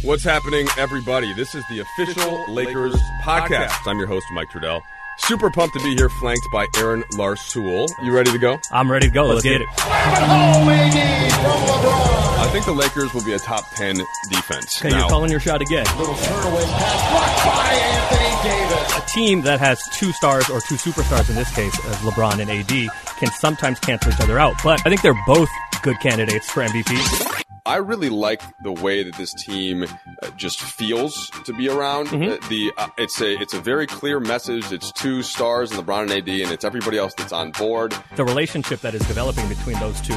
[0.00, 1.34] What's happening, everybody?
[1.34, 3.86] This is the official Lakers podcast.
[3.86, 4.80] I'm your host, Mike Trudell.
[5.18, 7.88] Super pumped to be here, flanked by Aaron Larsuel.
[8.02, 8.58] You ready to go?
[8.70, 9.26] I'm ready to go.
[9.26, 9.66] Let's, get, it.
[12.38, 13.96] I think the Lakers will be a top 10
[14.28, 14.78] defense.
[14.80, 15.86] Okay, Now- you're calling your shot again.
[18.96, 22.48] A team that has two stars or two superstars in this case, as LeBron and
[22.50, 24.54] AD, can sometimes cancel each other out.
[24.62, 25.48] But I think they're both
[25.82, 27.45] good candidates for MVP.
[27.66, 32.06] I really like the way that this team uh, just feels to be around.
[32.08, 32.44] Mm-hmm.
[32.44, 34.70] Uh, the uh, it's a it's a very clear message.
[34.70, 37.92] It's two stars in LeBron and AD, and it's everybody else that's on board.
[38.14, 40.14] The relationship that is developing between those two,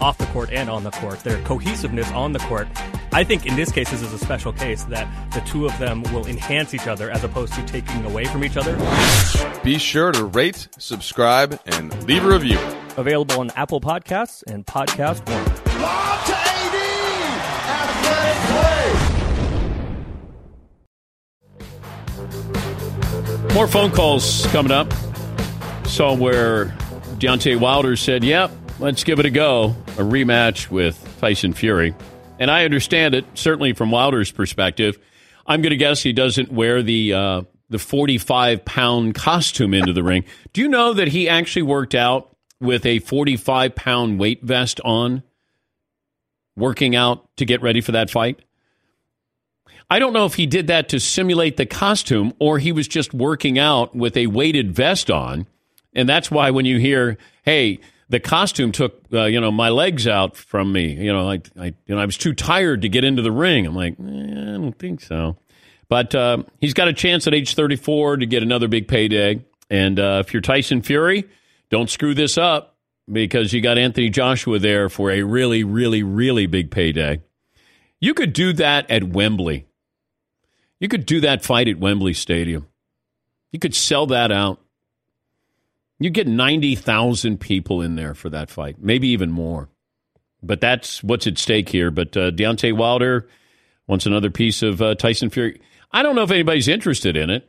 [0.00, 2.68] off the court and on the court, their cohesiveness on the court,
[3.12, 6.04] I think in this case this is a special case that the two of them
[6.04, 8.76] will enhance each other as opposed to taking away from each other.
[9.64, 12.58] Be sure to rate, subscribe, and leave a review.
[12.96, 16.51] Available on Apple Podcasts and Podcast One.
[23.54, 24.90] More phone calls coming up.
[25.86, 26.66] Saw where
[27.18, 29.76] Deontay Wilder said, Yep, let's give it a go.
[29.98, 31.94] A rematch with Tyson Fury.
[32.38, 34.98] And I understand it, certainly from Wilder's perspective.
[35.46, 40.02] I'm going to guess he doesn't wear the uh, the 45 pound costume into the
[40.02, 40.24] ring.
[40.54, 45.22] Do you know that he actually worked out with a 45 pound weight vest on,
[46.56, 48.40] working out to get ready for that fight?
[49.90, 53.12] I don't know if he did that to simulate the costume or he was just
[53.12, 55.46] working out with a weighted vest on.
[55.94, 60.06] And that's why when you hear, hey, the costume took uh, you know my legs
[60.06, 60.92] out from me.
[60.92, 63.66] You know, I, I you know I was too tired to get into the ring.
[63.66, 65.36] I'm like, eh, I don't think so.
[65.88, 69.44] But uh, he's got a chance at age 34 to get another big payday.
[69.68, 71.24] And uh, if you're Tyson Fury,
[71.70, 72.76] don't screw this up
[73.10, 77.20] because you got Anthony Joshua there for a really, really, really big payday.
[78.00, 79.66] You could do that at Wembley.
[80.82, 82.66] You could do that fight at Wembley Stadium.
[83.52, 84.60] You could sell that out.
[86.00, 89.68] You get 90,000 people in there for that fight, maybe even more.
[90.42, 91.92] But that's what's at stake here.
[91.92, 93.28] But uh, Deontay Wilder
[93.86, 95.60] wants another piece of uh, Tyson Fury.
[95.92, 97.48] I don't know if anybody's interested in it.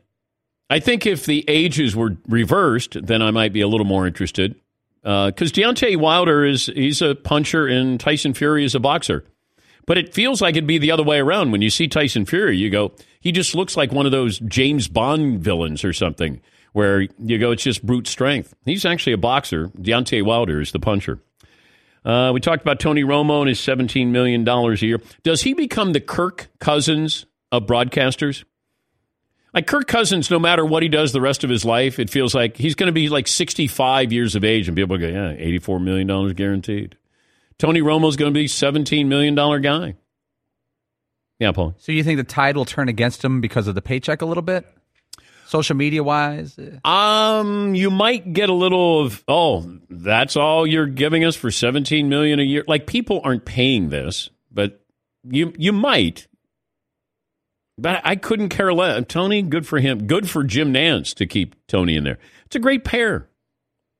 [0.69, 4.53] I think if the ages were reversed, then I might be a little more interested.
[5.01, 9.25] Because Deontay Wilder is he's a puncher and Tyson Fury is a boxer.
[9.85, 11.51] But it feels like it'd be the other way around.
[11.51, 14.87] When you see Tyson Fury, you go, he just looks like one of those James
[14.87, 16.41] Bond villains or something,
[16.71, 18.53] where you go, it's just brute strength.
[18.65, 19.67] He's actually a boxer.
[19.69, 21.19] Deontay Wilder is the puncher.
[22.05, 25.01] Uh, we talked about Tony Romo and his $17 million a year.
[25.23, 28.43] Does he become the Kirk Cousins of broadcasters?
[29.53, 32.33] Like Kirk Cousins, no matter what he does the rest of his life, it feels
[32.33, 35.81] like he's going to be like 65 years of age and people go, yeah, $84
[35.81, 36.97] million guaranteed.
[37.57, 39.95] Tony Romo's going to be $17 million guy.
[41.39, 41.75] Yeah, Paul.
[41.77, 44.43] So you think the tide will turn against him because of the paycheck a little
[44.43, 44.65] bit?
[45.45, 46.57] Social media wise?
[46.83, 52.09] Um, you might get a little of, oh, that's all you're giving us for 17
[52.09, 52.63] million a year.
[52.67, 54.83] Like people aren't paying this, but
[55.23, 56.27] you you might.
[57.77, 59.03] But I couldn't care less.
[59.07, 60.05] Tony, good for him.
[60.07, 62.19] Good for Jim Nantz to keep Tony in there.
[62.45, 63.29] It's a great pair.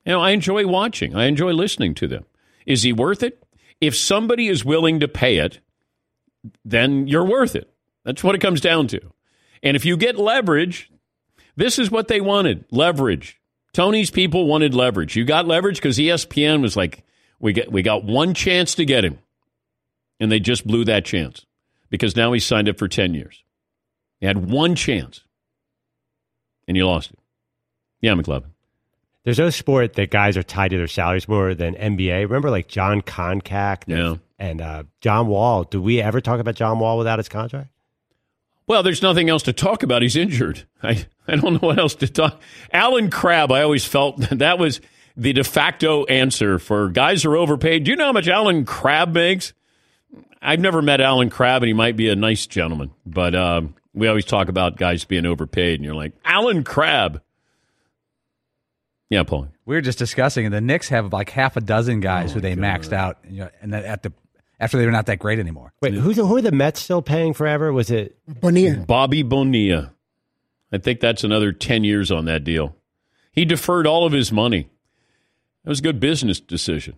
[0.06, 1.16] You know, I enjoy watching.
[1.16, 2.26] I enjoy listening to them.
[2.66, 3.43] Is he worth it?
[3.86, 5.60] If somebody is willing to pay it,
[6.64, 7.70] then you're worth it.
[8.06, 9.02] That's what it comes down to.
[9.62, 10.90] And if you get leverage,
[11.56, 13.40] this is what they wanted leverage.
[13.74, 15.16] Tony's people wanted leverage.
[15.16, 17.04] You got leverage because ESPN was like,
[17.40, 19.20] we got, we got one chance to get him.
[20.20, 21.46] And they just blew that chance
[21.90, 23.44] because now he's signed up for 10 years.
[24.22, 25.26] You had one chance
[26.68, 27.20] and you lost it.
[28.00, 28.53] Yeah, McLovin.
[29.24, 32.24] There's no sport that guys are tied to their salaries more than NBA.
[32.24, 34.16] Remember, like Jon Koncak Yeah.
[34.38, 35.64] and uh, John Wall.
[35.64, 37.70] Do we ever talk about John Wall without his contract?
[38.68, 40.02] Well, there's nothing else to talk about.
[40.02, 40.66] He's injured.
[40.82, 42.42] I, I don't know what else to talk.
[42.72, 44.82] Allen Crabbe, I always felt that was
[45.16, 47.84] the de facto answer for guys are overpaid.
[47.86, 49.54] Do you know how much Allen Crabbe makes?
[50.42, 54.08] I've never met Allen Crabbe, and he might be a nice gentleman, but um, we
[54.10, 57.22] always talk about guys being overpaid, and you're like, Allen Crabbe.
[59.14, 59.48] Yeah, Paul.
[59.66, 62.42] We were just discussing, and the Knicks have like half a dozen guys Oh, who
[62.42, 64.12] they maxed out, you know, and then at the
[64.60, 65.72] after they were not that great anymore.
[65.82, 67.72] Wait, who's who are the Mets still paying forever?
[67.72, 68.78] Was it Bonilla?
[68.86, 69.94] Bobby Bonilla.
[70.72, 72.76] I think that's another 10 years on that deal.
[73.32, 74.70] He deferred all of his money.
[75.64, 76.96] That was a good business decision.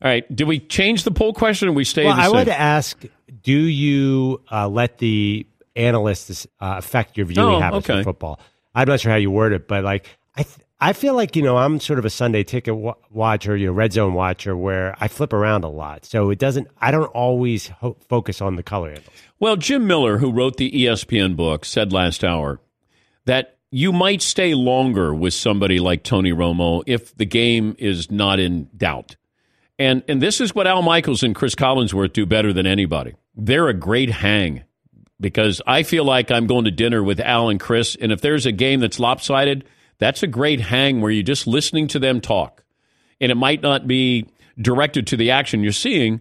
[0.00, 0.34] All right.
[0.34, 2.32] Did we change the poll question or we stay Well, the I same?
[2.32, 3.04] wanted to ask:
[3.42, 8.00] Do you uh, let the analysts uh, affect your viewing Oh, habits okay.
[8.00, 8.40] for football?
[8.74, 10.06] I'm not sure how you word it, but like
[10.38, 13.56] I, th- I feel like you know I'm sort of a Sunday ticket wa- watcher,
[13.56, 16.68] you know, red zone watcher, where I flip around a lot, so it doesn't.
[16.80, 19.14] I don't always ho- focus on the color handles.
[19.40, 22.60] Well, Jim Miller, who wrote the ESPN book, said last hour
[23.24, 28.38] that you might stay longer with somebody like Tony Romo if the game is not
[28.38, 29.16] in doubt.
[29.76, 33.14] And and this is what Al Michaels and Cris Collinsworth do better than anybody.
[33.34, 34.62] They're a great hang
[35.20, 38.46] because I feel like I'm going to dinner with Al and Chris, and if there's
[38.46, 39.64] a game that's lopsided,
[39.98, 42.64] that's a great hang where you're just listening to them talk.
[43.20, 44.26] And it might not be
[44.60, 46.20] directed to the action you're seeing,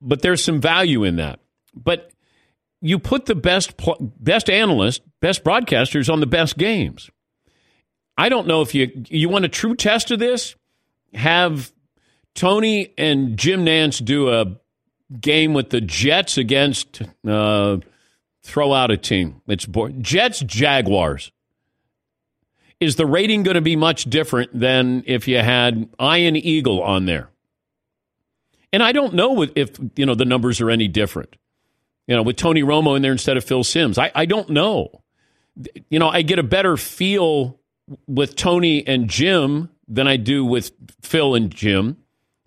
[0.00, 1.40] but there's some value in that.
[1.74, 2.10] But
[2.80, 3.74] you put the best
[4.18, 7.10] best analysts, best broadcasters on the best games.
[8.18, 10.56] I don't know if you you want a true test of this.
[11.14, 11.72] Have
[12.34, 14.58] Tony and Jim Nantz do a
[15.20, 17.78] game with the Jets against uh,
[18.42, 19.42] throw out a team.
[19.46, 19.66] It's
[20.00, 21.30] Jets Jaguars.
[22.82, 27.06] Is the rating going to be much different than if you had Ian Eagle on
[27.06, 27.28] there?
[28.72, 31.36] And I don't know if you know the numbers are any different
[32.06, 33.98] you know, with Tony Romo in there instead of Phil Simms.
[33.98, 35.02] I, I don't know.
[35.90, 37.58] You know, I get a better feel
[38.06, 41.98] with Tony and Jim than I do with Phil and Jim,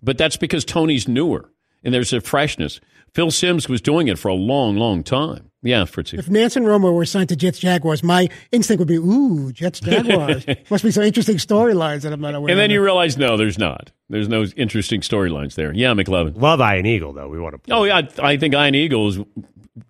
[0.02, 1.50] but that's because Tony's newer
[1.84, 2.80] and there's a freshness.
[3.14, 5.50] Phil Simms was doing it for a long, long time.
[5.66, 6.18] Yeah, Fritzy.
[6.18, 9.80] If Nantz and Romo were signed to Jets Jaguars, my instinct would be, ooh, Jets
[9.80, 10.46] Jaguars.
[10.70, 12.50] Must be some interesting storylines that I'm not aware of.
[12.50, 12.74] And then of.
[12.74, 13.90] you realize, no, there's not.
[14.08, 15.72] There's no interesting storylines there.
[15.72, 16.40] Yeah, McLovin.
[16.40, 17.28] Love Ian Eagle though.
[17.28, 17.74] We want to.
[17.74, 19.18] Oh, yeah, I, I think Ian Eagle is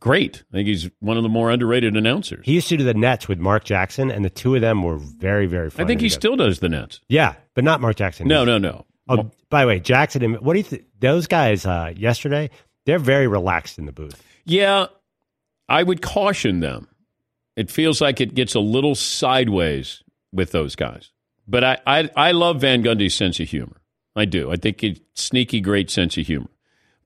[0.00, 0.42] great.
[0.52, 2.44] I think he's one of the more underrated announcers.
[2.44, 4.96] He used to do the Nets with Mark Jackson, and the two of them were
[4.96, 5.68] very, very.
[5.78, 6.20] I think he together.
[6.20, 7.00] still does the Nets.
[7.08, 8.26] Yeah, but not Mark Jackson.
[8.28, 8.86] No, no, no.
[9.08, 10.84] Oh, by the way, Jackson and what do you think?
[10.98, 12.50] Those guys uh, yesterday,
[12.86, 14.20] they're very relaxed in the booth.
[14.44, 14.86] Yeah,
[15.68, 16.88] I would caution them.
[17.56, 20.02] It feels like it gets a little sideways
[20.32, 21.10] with those guys.
[21.48, 23.80] But I, I, I love Van Gundy's sense of humor.
[24.14, 24.50] I do.
[24.50, 26.50] I think it's sneaky great sense of humor.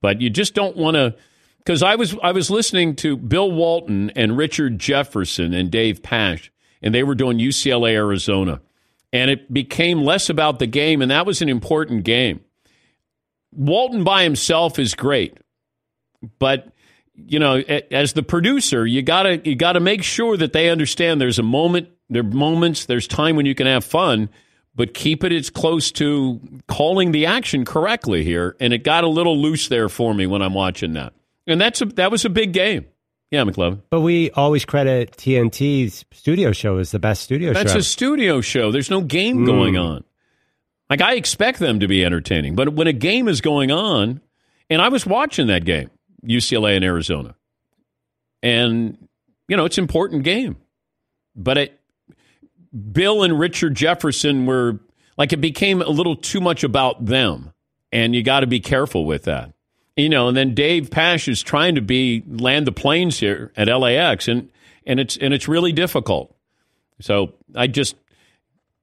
[0.01, 1.15] But you just don't want to
[1.59, 6.51] because I was I was listening to Bill Walton and Richard Jefferson and Dave Pasch,
[6.81, 8.61] and they were doing UCLA Arizona.
[9.13, 12.41] And it became less about the game, and that was an important game.
[13.53, 15.37] Walton by himself is great,
[16.39, 16.73] but
[17.27, 17.57] you know,
[17.91, 21.89] as the producer, you gotta you gotta make sure that they understand there's a moment,
[22.09, 24.29] there are moments, there's time when you can have fun,
[24.75, 28.57] but keep it as close to calling the action correctly here.
[28.61, 31.13] And it got a little loose there for me when I'm watching that.
[31.47, 32.87] And that's a, that was a big game.
[33.31, 33.81] Yeah, McLovin.
[33.91, 37.75] But we always credit TNT's studio show as the best studio That's show.
[37.79, 38.73] That's a studio show.
[38.73, 39.47] There's no game Mm.
[39.47, 40.05] going on.
[40.89, 44.21] Like I expect them to be entertaining, but when a game is going on,
[44.69, 45.91] and I was watching that game,
[46.25, 47.35] UCLA and Arizona,
[48.43, 49.09] and
[49.49, 50.57] you know it's an important game,
[51.35, 51.81] but it,
[52.93, 54.81] Bill and Richard Jefferson were
[55.17, 57.53] like it became a little too much about them,
[57.93, 59.53] and you got to be careful with that.
[59.97, 63.69] You know, and then Dave Pasch is trying to be land the planes here at
[63.69, 64.51] LAX, and
[64.87, 66.35] and it's and it's really difficult.
[67.01, 67.97] So I just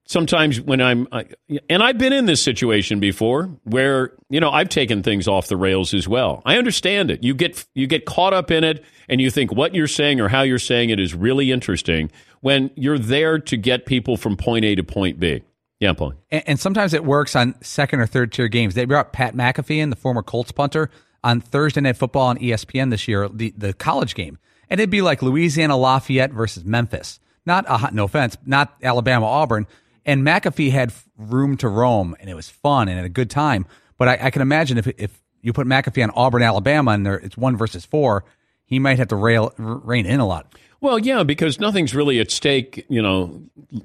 [0.07, 1.25] sometimes when I'm, I,
[1.69, 5.57] and I've been in this situation before where you know I've taken things off the
[5.57, 6.41] rails as well.
[6.45, 7.23] I understand it.
[7.23, 10.27] You get you get caught up in it, and you think what you're saying or
[10.27, 12.09] how you're saying it is really interesting
[12.41, 15.43] when you're there to get people from point A to point B.
[15.79, 16.13] Yeah, Paul.
[16.31, 18.73] And, and sometimes it works on second or third tier games.
[18.73, 20.89] They brought Pat McAfee in, the former Colts punter,
[21.23, 24.39] on Thursday Night Football on ESPN this year, the, the college game.
[24.69, 27.19] And it'd be like Louisiana Lafayette versus Memphis.
[27.45, 29.67] Not, a, no offense, not Alabama Auburn.
[30.07, 33.67] And McAfee had room to roam, and it was fun and a good time.
[33.97, 37.15] But I, I can imagine if, if you put McAfee on Auburn, Alabama, and there,
[37.15, 38.23] it's one versus four,
[38.65, 40.53] he might have to rail, rein in a lot.
[40.79, 42.85] Well, yeah, because nothing's really at stake.
[42.87, 43.41] You know,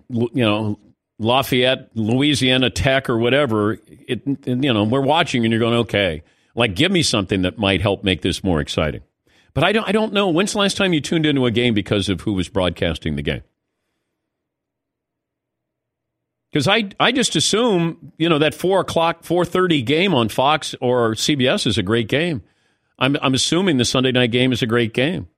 [0.09, 0.79] you know,
[1.19, 3.79] Lafayette, Louisiana Tech, or whatever.
[3.89, 6.23] It, you know, we're watching, and you're going, okay,
[6.55, 9.03] like give me something that might help make this more exciting.
[9.55, 10.29] But I don't, I don't know.
[10.29, 13.23] When's the last time you tuned into a game because of who was broadcasting the
[13.23, 13.43] game?
[16.53, 20.75] Because I, I just assume, you know, that four o'clock, four thirty game on Fox
[20.81, 22.43] or CBS is a great game.
[22.99, 25.29] I'm, I'm assuming the Sunday night game is a great game.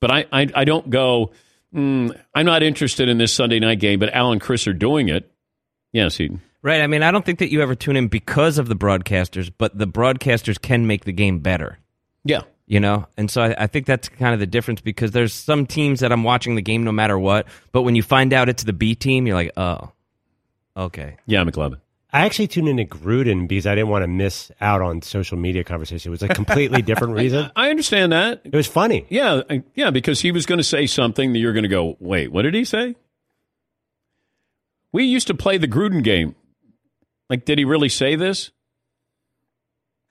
[0.00, 1.32] But I, I, I don't go,
[1.74, 5.08] mm, I'm not interested in this Sunday night game, but Al and Cris are doing
[5.08, 5.30] it.
[5.92, 6.40] Yes, Eden.
[6.62, 6.80] Right.
[6.80, 9.76] I mean, I don't think that you ever tune in because of the broadcasters, but
[9.76, 11.78] the broadcasters can make the game better.
[12.24, 12.42] Yeah.
[12.66, 15.66] You know, and so I, I think that's kind of the difference because there's some
[15.66, 18.62] teams that I'm watching the game no matter what, but when you find out it's
[18.62, 19.92] the B team, you're like, oh,
[20.76, 21.16] okay.
[21.26, 21.80] Yeah, McLovin.
[22.14, 25.64] I actually tuned into Gruden because I didn't want to miss out on social media
[25.64, 26.10] conversation.
[26.10, 27.50] It was a completely different reason.
[27.56, 28.42] I understand that.
[28.44, 29.06] It was funny.
[29.08, 31.96] Yeah, I- yeah, because he was going to say something that you're going to go,
[32.00, 32.96] wait, what did he say?
[34.92, 36.34] We used to play the Gruden game.
[37.30, 38.50] Like, did he really say this?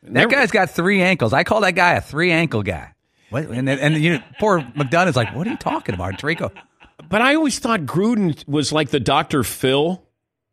[0.04, 1.34] That guy's got three ankles.
[1.34, 2.96] I call that guy a three ankle guy.
[3.30, 3.46] What?
[3.46, 6.52] And then, and you know, poor McDonough is like, what are you talking about, Draco?
[7.08, 9.44] But I always thought Gruden was like the Dr.
[9.44, 10.02] Phil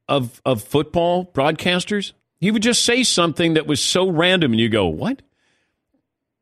[0.09, 2.13] of of football broadcasters.
[2.41, 5.23] He would just say something that was so random, and you go, "What?"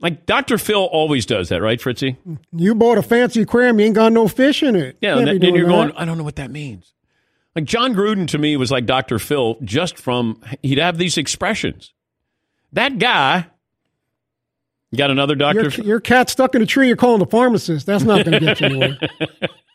[0.00, 0.58] Like Dr.
[0.58, 2.16] Phil always does that, right, Fritzy?
[2.52, 4.98] You bought a fancy aquarium, you ain't got no fish in it.
[5.00, 6.92] Yeah, Can't and, then, and you're going, "I don't know what that means."
[7.54, 9.18] Like Jon Gruden to me was like Dr.
[9.18, 11.94] Phil, just from he'd have these expressions.
[12.72, 13.46] That guy,
[14.90, 15.70] you got another Dr.
[15.70, 17.86] Your, your cat stuck in a tree, you're calling the pharmacist.
[17.86, 18.98] That's not going to get you anywhere.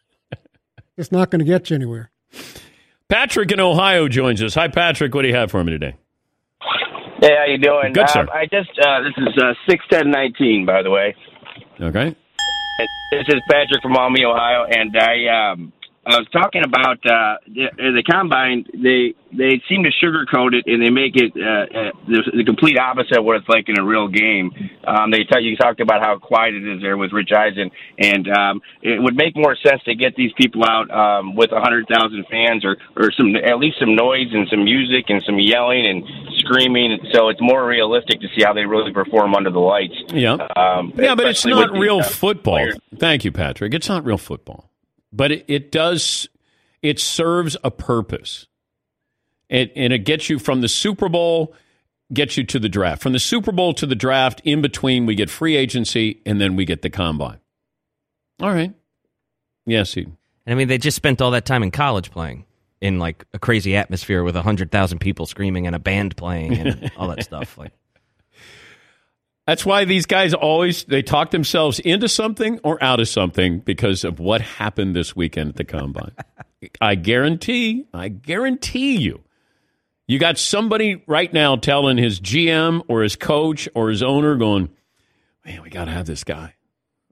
[0.98, 2.12] it's not going to get you anywhere.
[3.12, 4.56] Patrick in Ohio joins us.
[4.56, 5.14] Hi, Patrick.
[5.14, 5.98] What do you have for me today?
[7.22, 7.92] Hey, how you doing?
[7.92, 8.22] Good, sir.
[8.22, 11.14] Um, I just uh, this is uh, six ten nineteen, by the way.
[11.82, 12.16] Okay.
[13.12, 15.74] This is Patrick from Maumee, Ohio, and I um,
[16.06, 18.66] I was talking about uh, the, the combine.
[18.74, 22.78] They they seem to sugarcoat it and they make it uh, uh, the, the complete
[22.78, 24.52] opposite of what it's like in a real game.
[24.84, 28.28] Um, they tell you talked about how quiet it is there with Rich Eisen, and
[28.28, 31.88] um, it would make more sense to get these people out um, with a hundred
[31.88, 35.86] thousand fans or or some at least some noise and some music and some yelling
[35.86, 36.04] and
[36.40, 39.96] screaming, so it's more realistic to see how they really perform under the lights.
[40.14, 40.34] Yeah.
[40.56, 42.56] Um, yeah, but it's not with the, real uh, football.
[42.56, 42.78] players.
[42.98, 43.74] Thank you, Patrick.
[43.74, 44.71] It's not real football,
[45.12, 46.28] but it, it does.
[46.82, 48.48] It serves a purpose,
[49.50, 51.54] it, and it gets you from the Super Bowl,
[52.12, 53.02] gets you to the draft.
[53.02, 56.56] From the Super Bowl to the draft, in between, we get free agency, and then
[56.56, 57.40] we get the combine.
[58.42, 58.74] All right.
[59.66, 60.18] Yes, Eden.
[60.46, 62.46] And I mean, they just spent all that time in college playing
[62.82, 66.58] in like a crazy atmosphere with a hundred thousand people screaming and a band playing
[66.58, 67.58] and all that stuff.
[67.58, 67.72] Like,
[69.52, 74.06] That's why these guys always they talk themselves into something or out of something because
[74.06, 76.14] of what happened this weekend at the combine.
[76.80, 79.20] I guarantee, I guarantee you,
[80.08, 84.70] you got somebody right now telling his GM or his coach or his owner going,
[85.46, 86.54] "Man, we got to have this guy."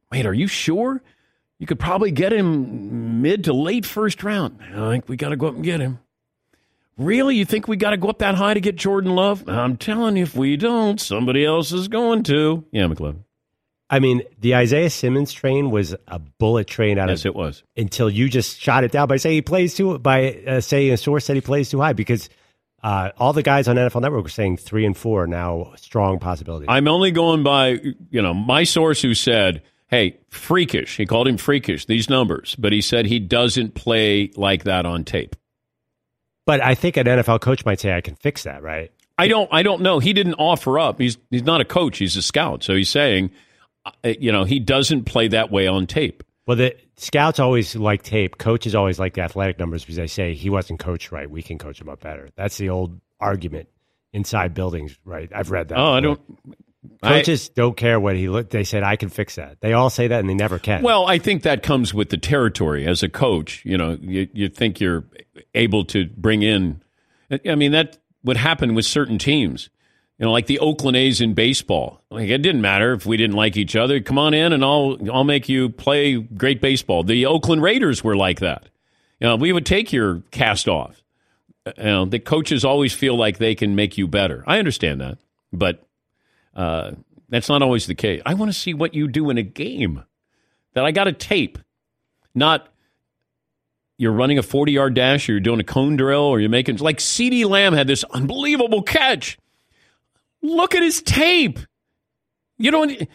[0.09, 1.03] Wait, are you sure?
[1.57, 4.61] You could probably get him mid to late first round.
[4.61, 5.99] I think we got to go up and get him.
[6.99, 7.35] Really?
[7.37, 9.47] You think we got to go up that high to get Jordan Love?
[9.47, 12.65] I'm telling you, if we don't, somebody else is going to.
[12.71, 13.23] Yeah, McLeod.
[13.89, 17.63] I mean, the Isaiah Simmons train was a bullet train out Yes, of it was.
[17.75, 20.97] until you just shot it down by saying he plays too by uh, saying a
[20.97, 22.29] source said he plays too high because
[22.83, 26.19] uh, all the guys on NFL Network were saying three and four are now strong
[26.19, 26.67] possibilities.
[26.69, 27.79] I'm only going by,
[28.11, 30.95] you know, my source who said, hey, freakish.
[30.95, 35.03] He called him freakish, these numbers, but he said he doesn't play like that on
[35.03, 35.35] tape.
[36.49, 38.91] But I think an NFL coach might say I can fix that, right?
[39.19, 39.99] I don't I don't know.
[39.99, 40.99] He didn't offer up.
[40.99, 42.63] He's he's not a coach, he's a scout.
[42.63, 43.29] So he's saying
[43.85, 46.23] uh, you know, he doesn't play that way on tape.
[46.47, 48.39] Well, the scouts always like tape.
[48.39, 51.29] Coaches always like the athletic numbers because they say he wasn't coached right.
[51.29, 52.29] We can coach him up better.
[52.35, 53.69] That's the old argument
[54.11, 55.29] inside buildings, right?
[55.31, 55.77] I've read that.
[55.77, 56.17] Oh, I before.
[56.87, 58.51] Don't I- Coaches don't care what he looked.
[58.51, 59.59] They said I can fix that.
[59.61, 60.81] They all say that, and they never can.
[60.81, 62.87] Well, I think that comes with the territory.
[62.87, 65.03] As a coach, you know, you, you think you're
[65.53, 66.81] able to bring in.
[67.45, 69.69] I mean, that would happen with certain teams.
[70.17, 72.01] You know, like the Oakland A's in baseball.
[72.09, 73.99] Like it didn't matter if we didn't like each other.
[74.01, 77.03] Come on in, and I'll I'll make you play great baseball.
[77.03, 78.67] The Oakland Raiders were like that.
[79.19, 81.01] You know, we would take your cast off.
[81.77, 84.43] You know, the coaches always feel like they can make you better.
[84.47, 85.17] I understand that,
[85.53, 85.85] but
[86.55, 86.91] uh,
[87.29, 88.21] that's not always the case.
[88.25, 90.03] I want to see what you do in a game.
[90.73, 91.57] That I got a tape,
[92.35, 92.69] not
[93.97, 96.77] you're running a 40 yard dash or you're doing a cone drill or you're making
[96.77, 99.37] like CeeDee Lamb had this unbelievable catch.
[100.41, 101.59] Look at his tape.
[102.57, 103.09] You don't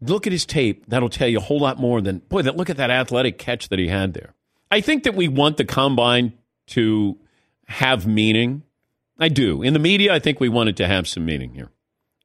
[0.00, 0.86] look at his tape.
[0.88, 2.42] That'll tell you a whole lot more than boy.
[2.42, 4.32] That look at that athletic catch that he had there.
[4.70, 6.32] I think that we want the combine
[6.68, 7.18] to
[7.66, 8.62] have meaning.
[9.18, 9.62] I do.
[9.62, 11.70] In the media, I think we wanted to have some meaning here.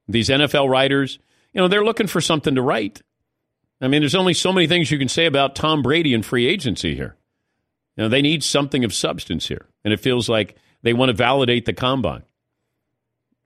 [0.07, 1.19] These NFL writers,
[1.53, 3.01] you know, they're looking for something to write.
[3.79, 6.47] I mean, there's only so many things you can say about Tom Brady and free
[6.47, 7.15] agency here.
[7.95, 9.67] You know, they need something of substance here.
[9.83, 12.23] And it feels like they want to validate the combine.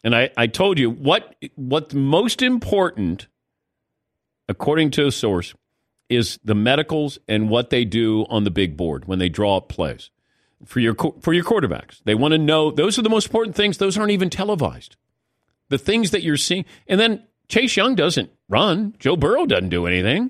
[0.04, 3.28] And I, I told you what what's most important,
[4.48, 5.56] according to a source,
[6.10, 9.70] is the medicals and what they do on the big board when they draw up
[9.70, 10.12] plays
[10.66, 12.02] for your for your quarterbacks.
[12.06, 13.78] They want to know those are the most important things.
[13.78, 14.96] Those aren't even televised.
[15.70, 18.94] The things that you're seeing, and then Chase Young doesn't run.
[19.00, 20.30] Joe Burrow doesn't do anything.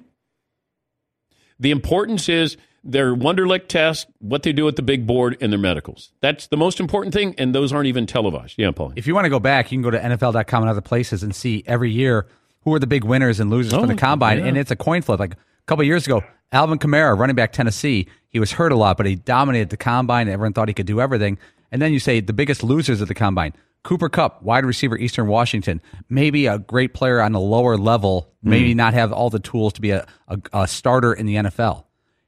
[1.59, 5.59] The importance is their Wonderlic test, what they do at the big board, and their
[5.59, 6.11] medicals.
[6.21, 8.55] That's the most important thing, and those aren't even televised.
[8.57, 8.93] Yeah, Paul.
[8.95, 11.35] If you want to go back, you can go to NFL.com and other places and
[11.35, 12.27] see every year
[12.61, 14.39] who are the big winners and losers Oh, from the combine.
[14.39, 14.45] yeah.
[14.45, 15.19] And it's a coin flip.
[15.19, 18.97] Like a couple years ago, Alvin Kamara, running back Tennessee, he was hurt a lot,
[18.97, 20.27] but he dominated the combine.
[20.27, 21.37] Everyone thought he could do everything.
[21.71, 23.53] And then you say the biggest losers of the combine.
[23.83, 28.71] Cooper Kupp, wide receiver, Eastern Washington, maybe a great player on a lower level, maybe
[28.73, 28.77] Hmm.
[28.77, 31.85] not have all the tools to be a, a, a starter in the NFL.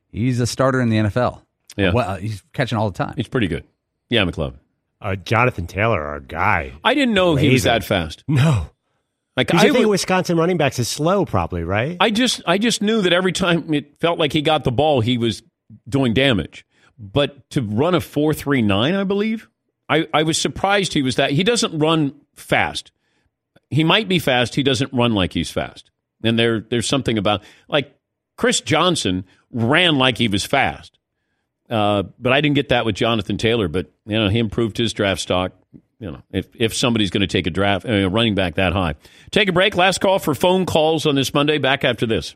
[0.09, 1.41] He's a starter in the NFL.
[1.75, 1.91] Yeah.
[1.91, 3.15] Well, he's catching all the time.
[3.17, 3.65] He's pretty good.
[4.09, 4.53] Yeah, McLovin.
[5.01, 6.71] Uh, Jonathan Taylor, our guy.
[6.85, 8.23] I didn't know he was that fast.
[8.29, 8.69] No.
[9.35, 11.97] Like I you think would- Wisconsin running backs is slow, probably, right?
[11.99, 15.01] I just I just knew that every time it felt like he got the ball,
[15.01, 15.43] he was
[15.87, 16.65] doing damage.
[16.99, 19.49] But to run a four three nine, I believe,
[19.89, 21.31] I, I was surprised he was that.
[21.31, 22.91] He doesn't run fast.
[23.69, 24.55] He might be fast.
[24.55, 25.91] He doesn't run like he's fast.
[26.23, 27.95] And there there's something about like
[28.37, 30.97] Chris Johnson ran like he was fast.
[31.69, 33.67] Uh, but I didn't get that with Jonathan Taylor.
[33.67, 35.51] But you know, he improved his draft stock.
[35.99, 38.73] You know, if if somebody's going to take a draft, uh, a running back that
[38.73, 38.95] high.
[39.31, 39.75] Take a break.
[39.75, 41.57] Last call for phone calls on this Monday.
[41.57, 42.35] Back after this.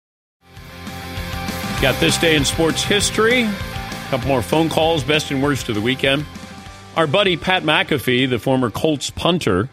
[1.81, 3.41] Got this day in sports history.
[3.41, 3.55] A
[4.11, 6.27] couple more phone calls, best and worst of the weekend.
[6.95, 9.67] Our buddy Pat McAfee, the former Colts punter,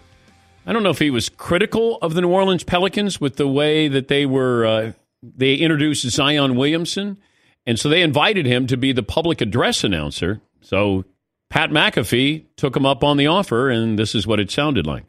[0.64, 3.88] I don't know if he was critical of the New Orleans Pelicans with the way
[3.88, 4.92] that they were uh,
[5.22, 7.18] they introduced Zion Williamson,
[7.66, 10.40] and so they invited him to be the public address announcer.
[10.62, 11.04] So
[11.50, 15.04] Pat McAfee took him up on the offer, and this is what it sounded like.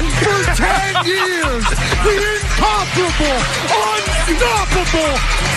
[0.00, 1.64] Years,
[2.02, 3.38] the incomparable,
[3.68, 5.12] unstoppable,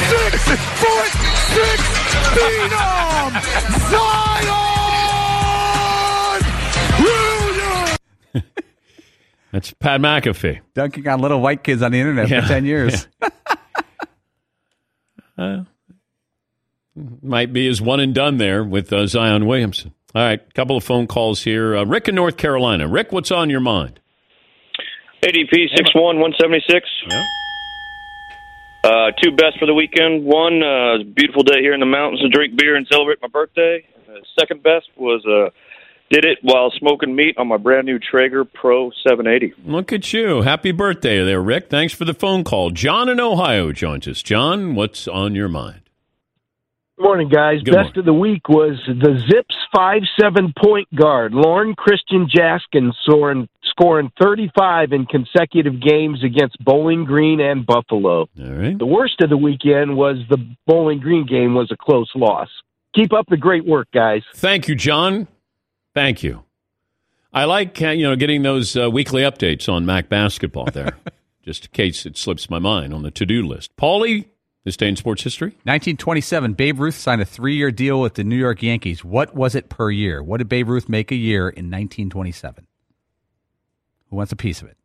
[0.10, 0.36] six
[0.82, 1.12] foot
[1.56, 1.80] six
[2.36, 3.32] phenom,
[3.92, 4.52] Zion
[7.04, 7.98] Williams.
[9.52, 10.60] That's Pat McAfee.
[10.74, 12.42] Dunking on little white kids on the internet Yeah.
[12.42, 13.08] for 10 years.
[15.38, 15.64] Uh,
[17.22, 19.94] might be his one and done there with uh, Zion Williamson.
[20.14, 21.76] All right, a couple of phone calls here.
[21.76, 22.88] Uh, Rick in North Carolina.
[22.88, 24.00] Rick, what's on your mind?
[25.26, 26.88] ADP six one one seventy six.
[28.84, 30.24] Uh, two best for the weekend.
[30.24, 33.18] One, uh, it's a beautiful day here in the mountains to drink beer and celebrate
[33.20, 33.84] my birthday.
[34.08, 35.50] Uh, second best was uh,
[36.12, 39.56] did it while smoking meat on my brand new Traeger Pro 780.
[39.66, 40.44] Look at you.
[40.44, 41.72] Happy birthday there, Rick.
[41.72, 42.70] Thanks for the phone call.
[42.70, 44.22] John in Ohio joins us.
[44.22, 45.82] John, what's on your mind?
[46.98, 47.62] Good morning, guys.
[47.64, 52.94] Good Best of the week was the Zips five seven point guard Loren Cristian Jackson
[53.04, 58.22] scoring scoring thirty five in consecutive games against Bowling Green and Buffalo.
[58.22, 58.78] All right.
[58.78, 62.50] The worst of the weekend was the Bowling Green game was a close loss.
[62.96, 64.22] Keep up the great work, guys.
[64.34, 65.28] Thank you, John.
[65.94, 66.44] Thank you.
[67.34, 70.98] I like uh, you know getting those uh, weekly updates on Mac basketball there,
[71.44, 73.76] just in case it slips my mind on the to do list.
[73.76, 74.26] Paulie,
[74.64, 75.50] this day in sports history.
[75.64, 79.04] 1927, Babe Ruth signed a three year deal with the New York Yankees.
[79.04, 80.24] What was it per year?
[80.24, 82.68] What did Babe Ruth make a year in 1927?
[84.10, 84.78] Who wants a piece of it?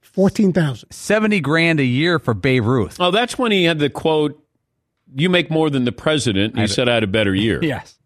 [0.00, 0.90] 14,000.
[0.90, 2.96] 70 grand a year for Babe Ruth.
[3.00, 4.42] Oh, that's when he had the quote,
[5.14, 7.98] "You make more than the president." And he said, "I had a better year." Yes.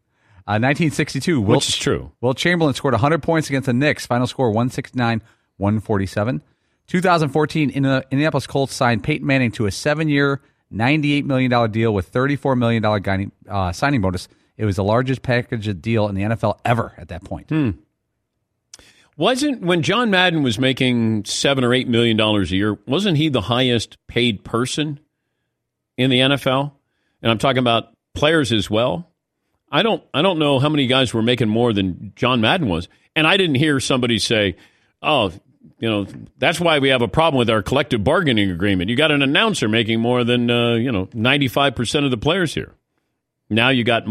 [0.48, 2.12] Uh, 1962, Wilt, Which is true.
[2.20, 4.06] Wilt Chamberlain scored 100 points against the Knicks.
[4.06, 5.20] Final score 169
[5.56, 6.40] 147.
[6.86, 10.40] 2014, Indi- Indianapolis Colts signed Peyton Manning to a seven year,
[10.72, 14.28] $98 million deal with $34 million guiding, uh, signing bonus.
[14.56, 17.48] It was the largest package of deal in the NFL ever at that point.
[17.48, 17.70] Hmm.
[19.16, 22.78] Wasn't when John Madden was making seven or eight million dollars a year?
[22.86, 25.00] Wasn't he the highest paid person
[25.96, 26.72] in the NFL?
[27.22, 29.10] And I'm talking about players as well.
[29.70, 30.02] I don't.
[30.12, 33.36] I don't know how many guys were making more than John Madden was, and I
[33.36, 34.56] didn't hear somebody say,
[35.02, 35.32] "Oh,
[35.78, 36.06] you know,
[36.38, 38.90] that's why we have a problem with our collective bargaining agreement.
[38.90, 42.54] You got an announcer making more than uh, you know 95 percent of the players
[42.54, 42.74] here.
[43.48, 44.04] Now you got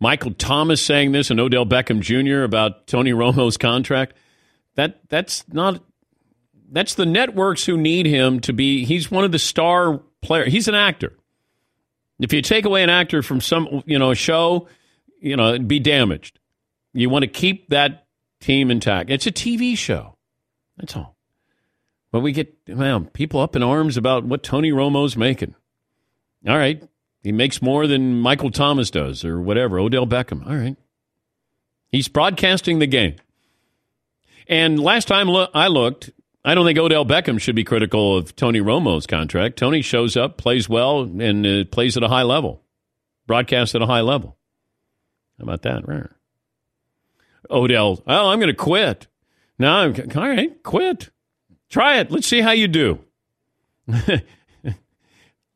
[0.00, 2.42] Michael Thomas saying this and Odell Beckham Jr.
[2.42, 4.14] about Tony Romo's contract.
[4.76, 5.82] That that's not
[6.70, 8.84] that's the networks who need him to be.
[8.84, 10.52] He's one of the star players.
[10.52, 11.14] He's an actor.
[12.20, 14.68] If you take away an actor from some you know show,
[15.20, 16.38] you know it'd be damaged.
[16.92, 18.06] You want to keep that
[18.40, 19.10] team intact.
[19.10, 20.16] It's a TV show.
[20.76, 21.16] That's all.
[22.12, 25.54] But we get well, people up in arms about what Tony Romo's making.
[26.46, 26.82] All right.
[27.22, 30.46] He makes more than Michael Thomas does or whatever, Odell Beckham.
[30.46, 30.76] All right.
[31.90, 33.16] He's broadcasting the game.
[34.46, 36.10] And last time lo- I looked,
[36.44, 39.58] I don't think Odell Beckham should be critical of Tony Romo's contract.
[39.58, 42.62] Tony shows up, plays well, and uh, plays at a high level,
[43.26, 44.36] broadcasts at a high level.
[45.38, 45.86] How about that?
[45.86, 46.16] Rare.
[47.50, 49.06] Odell, oh, I'm going to quit.
[49.58, 51.10] No, I'm, all right, quit.
[51.68, 52.10] Try it.
[52.10, 53.00] Let's see how you do.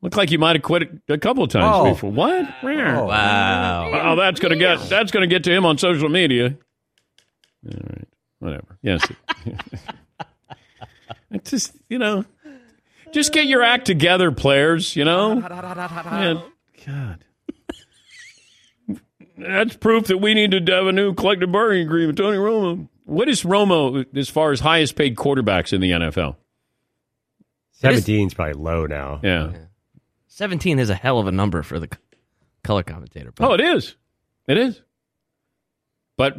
[0.03, 1.91] Look like you might have quit a couple of times Oh.
[1.93, 2.11] before.
[2.11, 2.49] What?
[2.63, 2.97] Rare.
[2.99, 4.13] Oh, wow.
[4.13, 6.57] Oh, that's gonna get that's gonna get to him on social media.
[7.65, 8.09] All right,
[8.41, 8.79] whatever.
[8.83, 9.01] Yes.
[11.45, 12.25] just you know,
[13.13, 14.97] just get your act together, players.
[14.97, 15.35] You know.
[15.39, 16.43] Yeah,
[16.85, 17.25] God.
[19.39, 22.19] That's proof that we need to have a new collective bargaining agreement.
[22.19, 22.89] Tony Romo.
[23.05, 26.37] What is Romo as far as highest paid quarterbacks in the NFL?
[27.73, 29.21] 17 is probably low now.
[29.23, 29.53] Yeah.
[30.35, 31.91] 17 is a hell of a number for the
[32.65, 33.35] color commentator.
[33.39, 33.97] Oh, it is.
[34.49, 34.81] It is.
[36.17, 36.39] But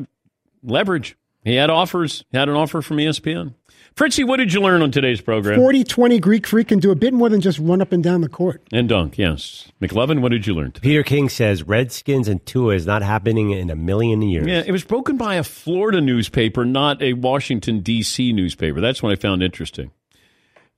[0.63, 1.15] leverage.
[1.43, 2.25] He had offers.
[2.31, 3.53] He had an offer from ESPN.
[3.95, 5.59] Fritzy, what did you learn on today's program?
[5.59, 8.21] 40 20 Greek freak can do a bit more than just run up and down
[8.21, 8.63] the court.
[8.71, 9.71] And dunk, yes.
[9.79, 10.71] McLovin, what did you learn?
[10.71, 14.47] Peter King says Redskins and Tua is not happening in a million years.
[14.47, 18.33] Yeah, it was broken by a Florida newspaper, not a Washington, D.C.
[18.33, 18.81] newspaper.
[18.81, 19.91] That's what I found interesting.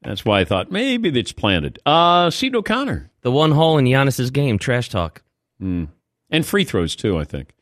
[0.05, 1.79] That's why I thought maybe it's planted.
[1.85, 3.09] Uh, Seton O'Connor.
[3.21, 5.23] The one hole in Giannis's game, trash talk.
[5.61, 5.87] Mm.
[6.29, 7.55] And free throws, too, I think.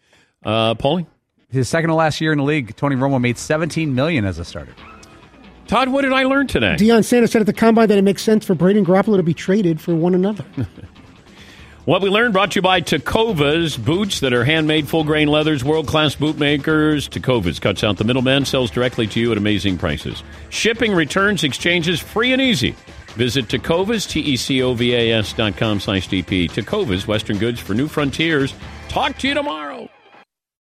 [0.43, 1.07] Uh, Paulie?
[1.49, 4.45] His second to last year in the league, Tony Romo made 17 million as a
[4.45, 4.73] starter.
[5.67, 6.75] Todd, what did I learn today?
[6.77, 9.23] Deion Sanders said at the combine that it makes sense for Brady and Garoppolo to
[9.23, 10.43] be traded for one another.
[11.85, 15.65] What we learned brought to you by Tecovas boots that are handmade full grain leathers,
[15.65, 17.09] world class boot makers.
[17.09, 20.23] Tecovas cuts out the middleman, sells directly to you at amazing prices.
[20.49, 22.73] Shipping, returns, exchanges, free and easy.
[23.15, 26.49] Visit Tecovas, T E C O V A S dot com slash DP.
[26.49, 28.53] Tecovas, Western Goods for New Frontiers.
[28.87, 29.89] Talk to you tomorrow.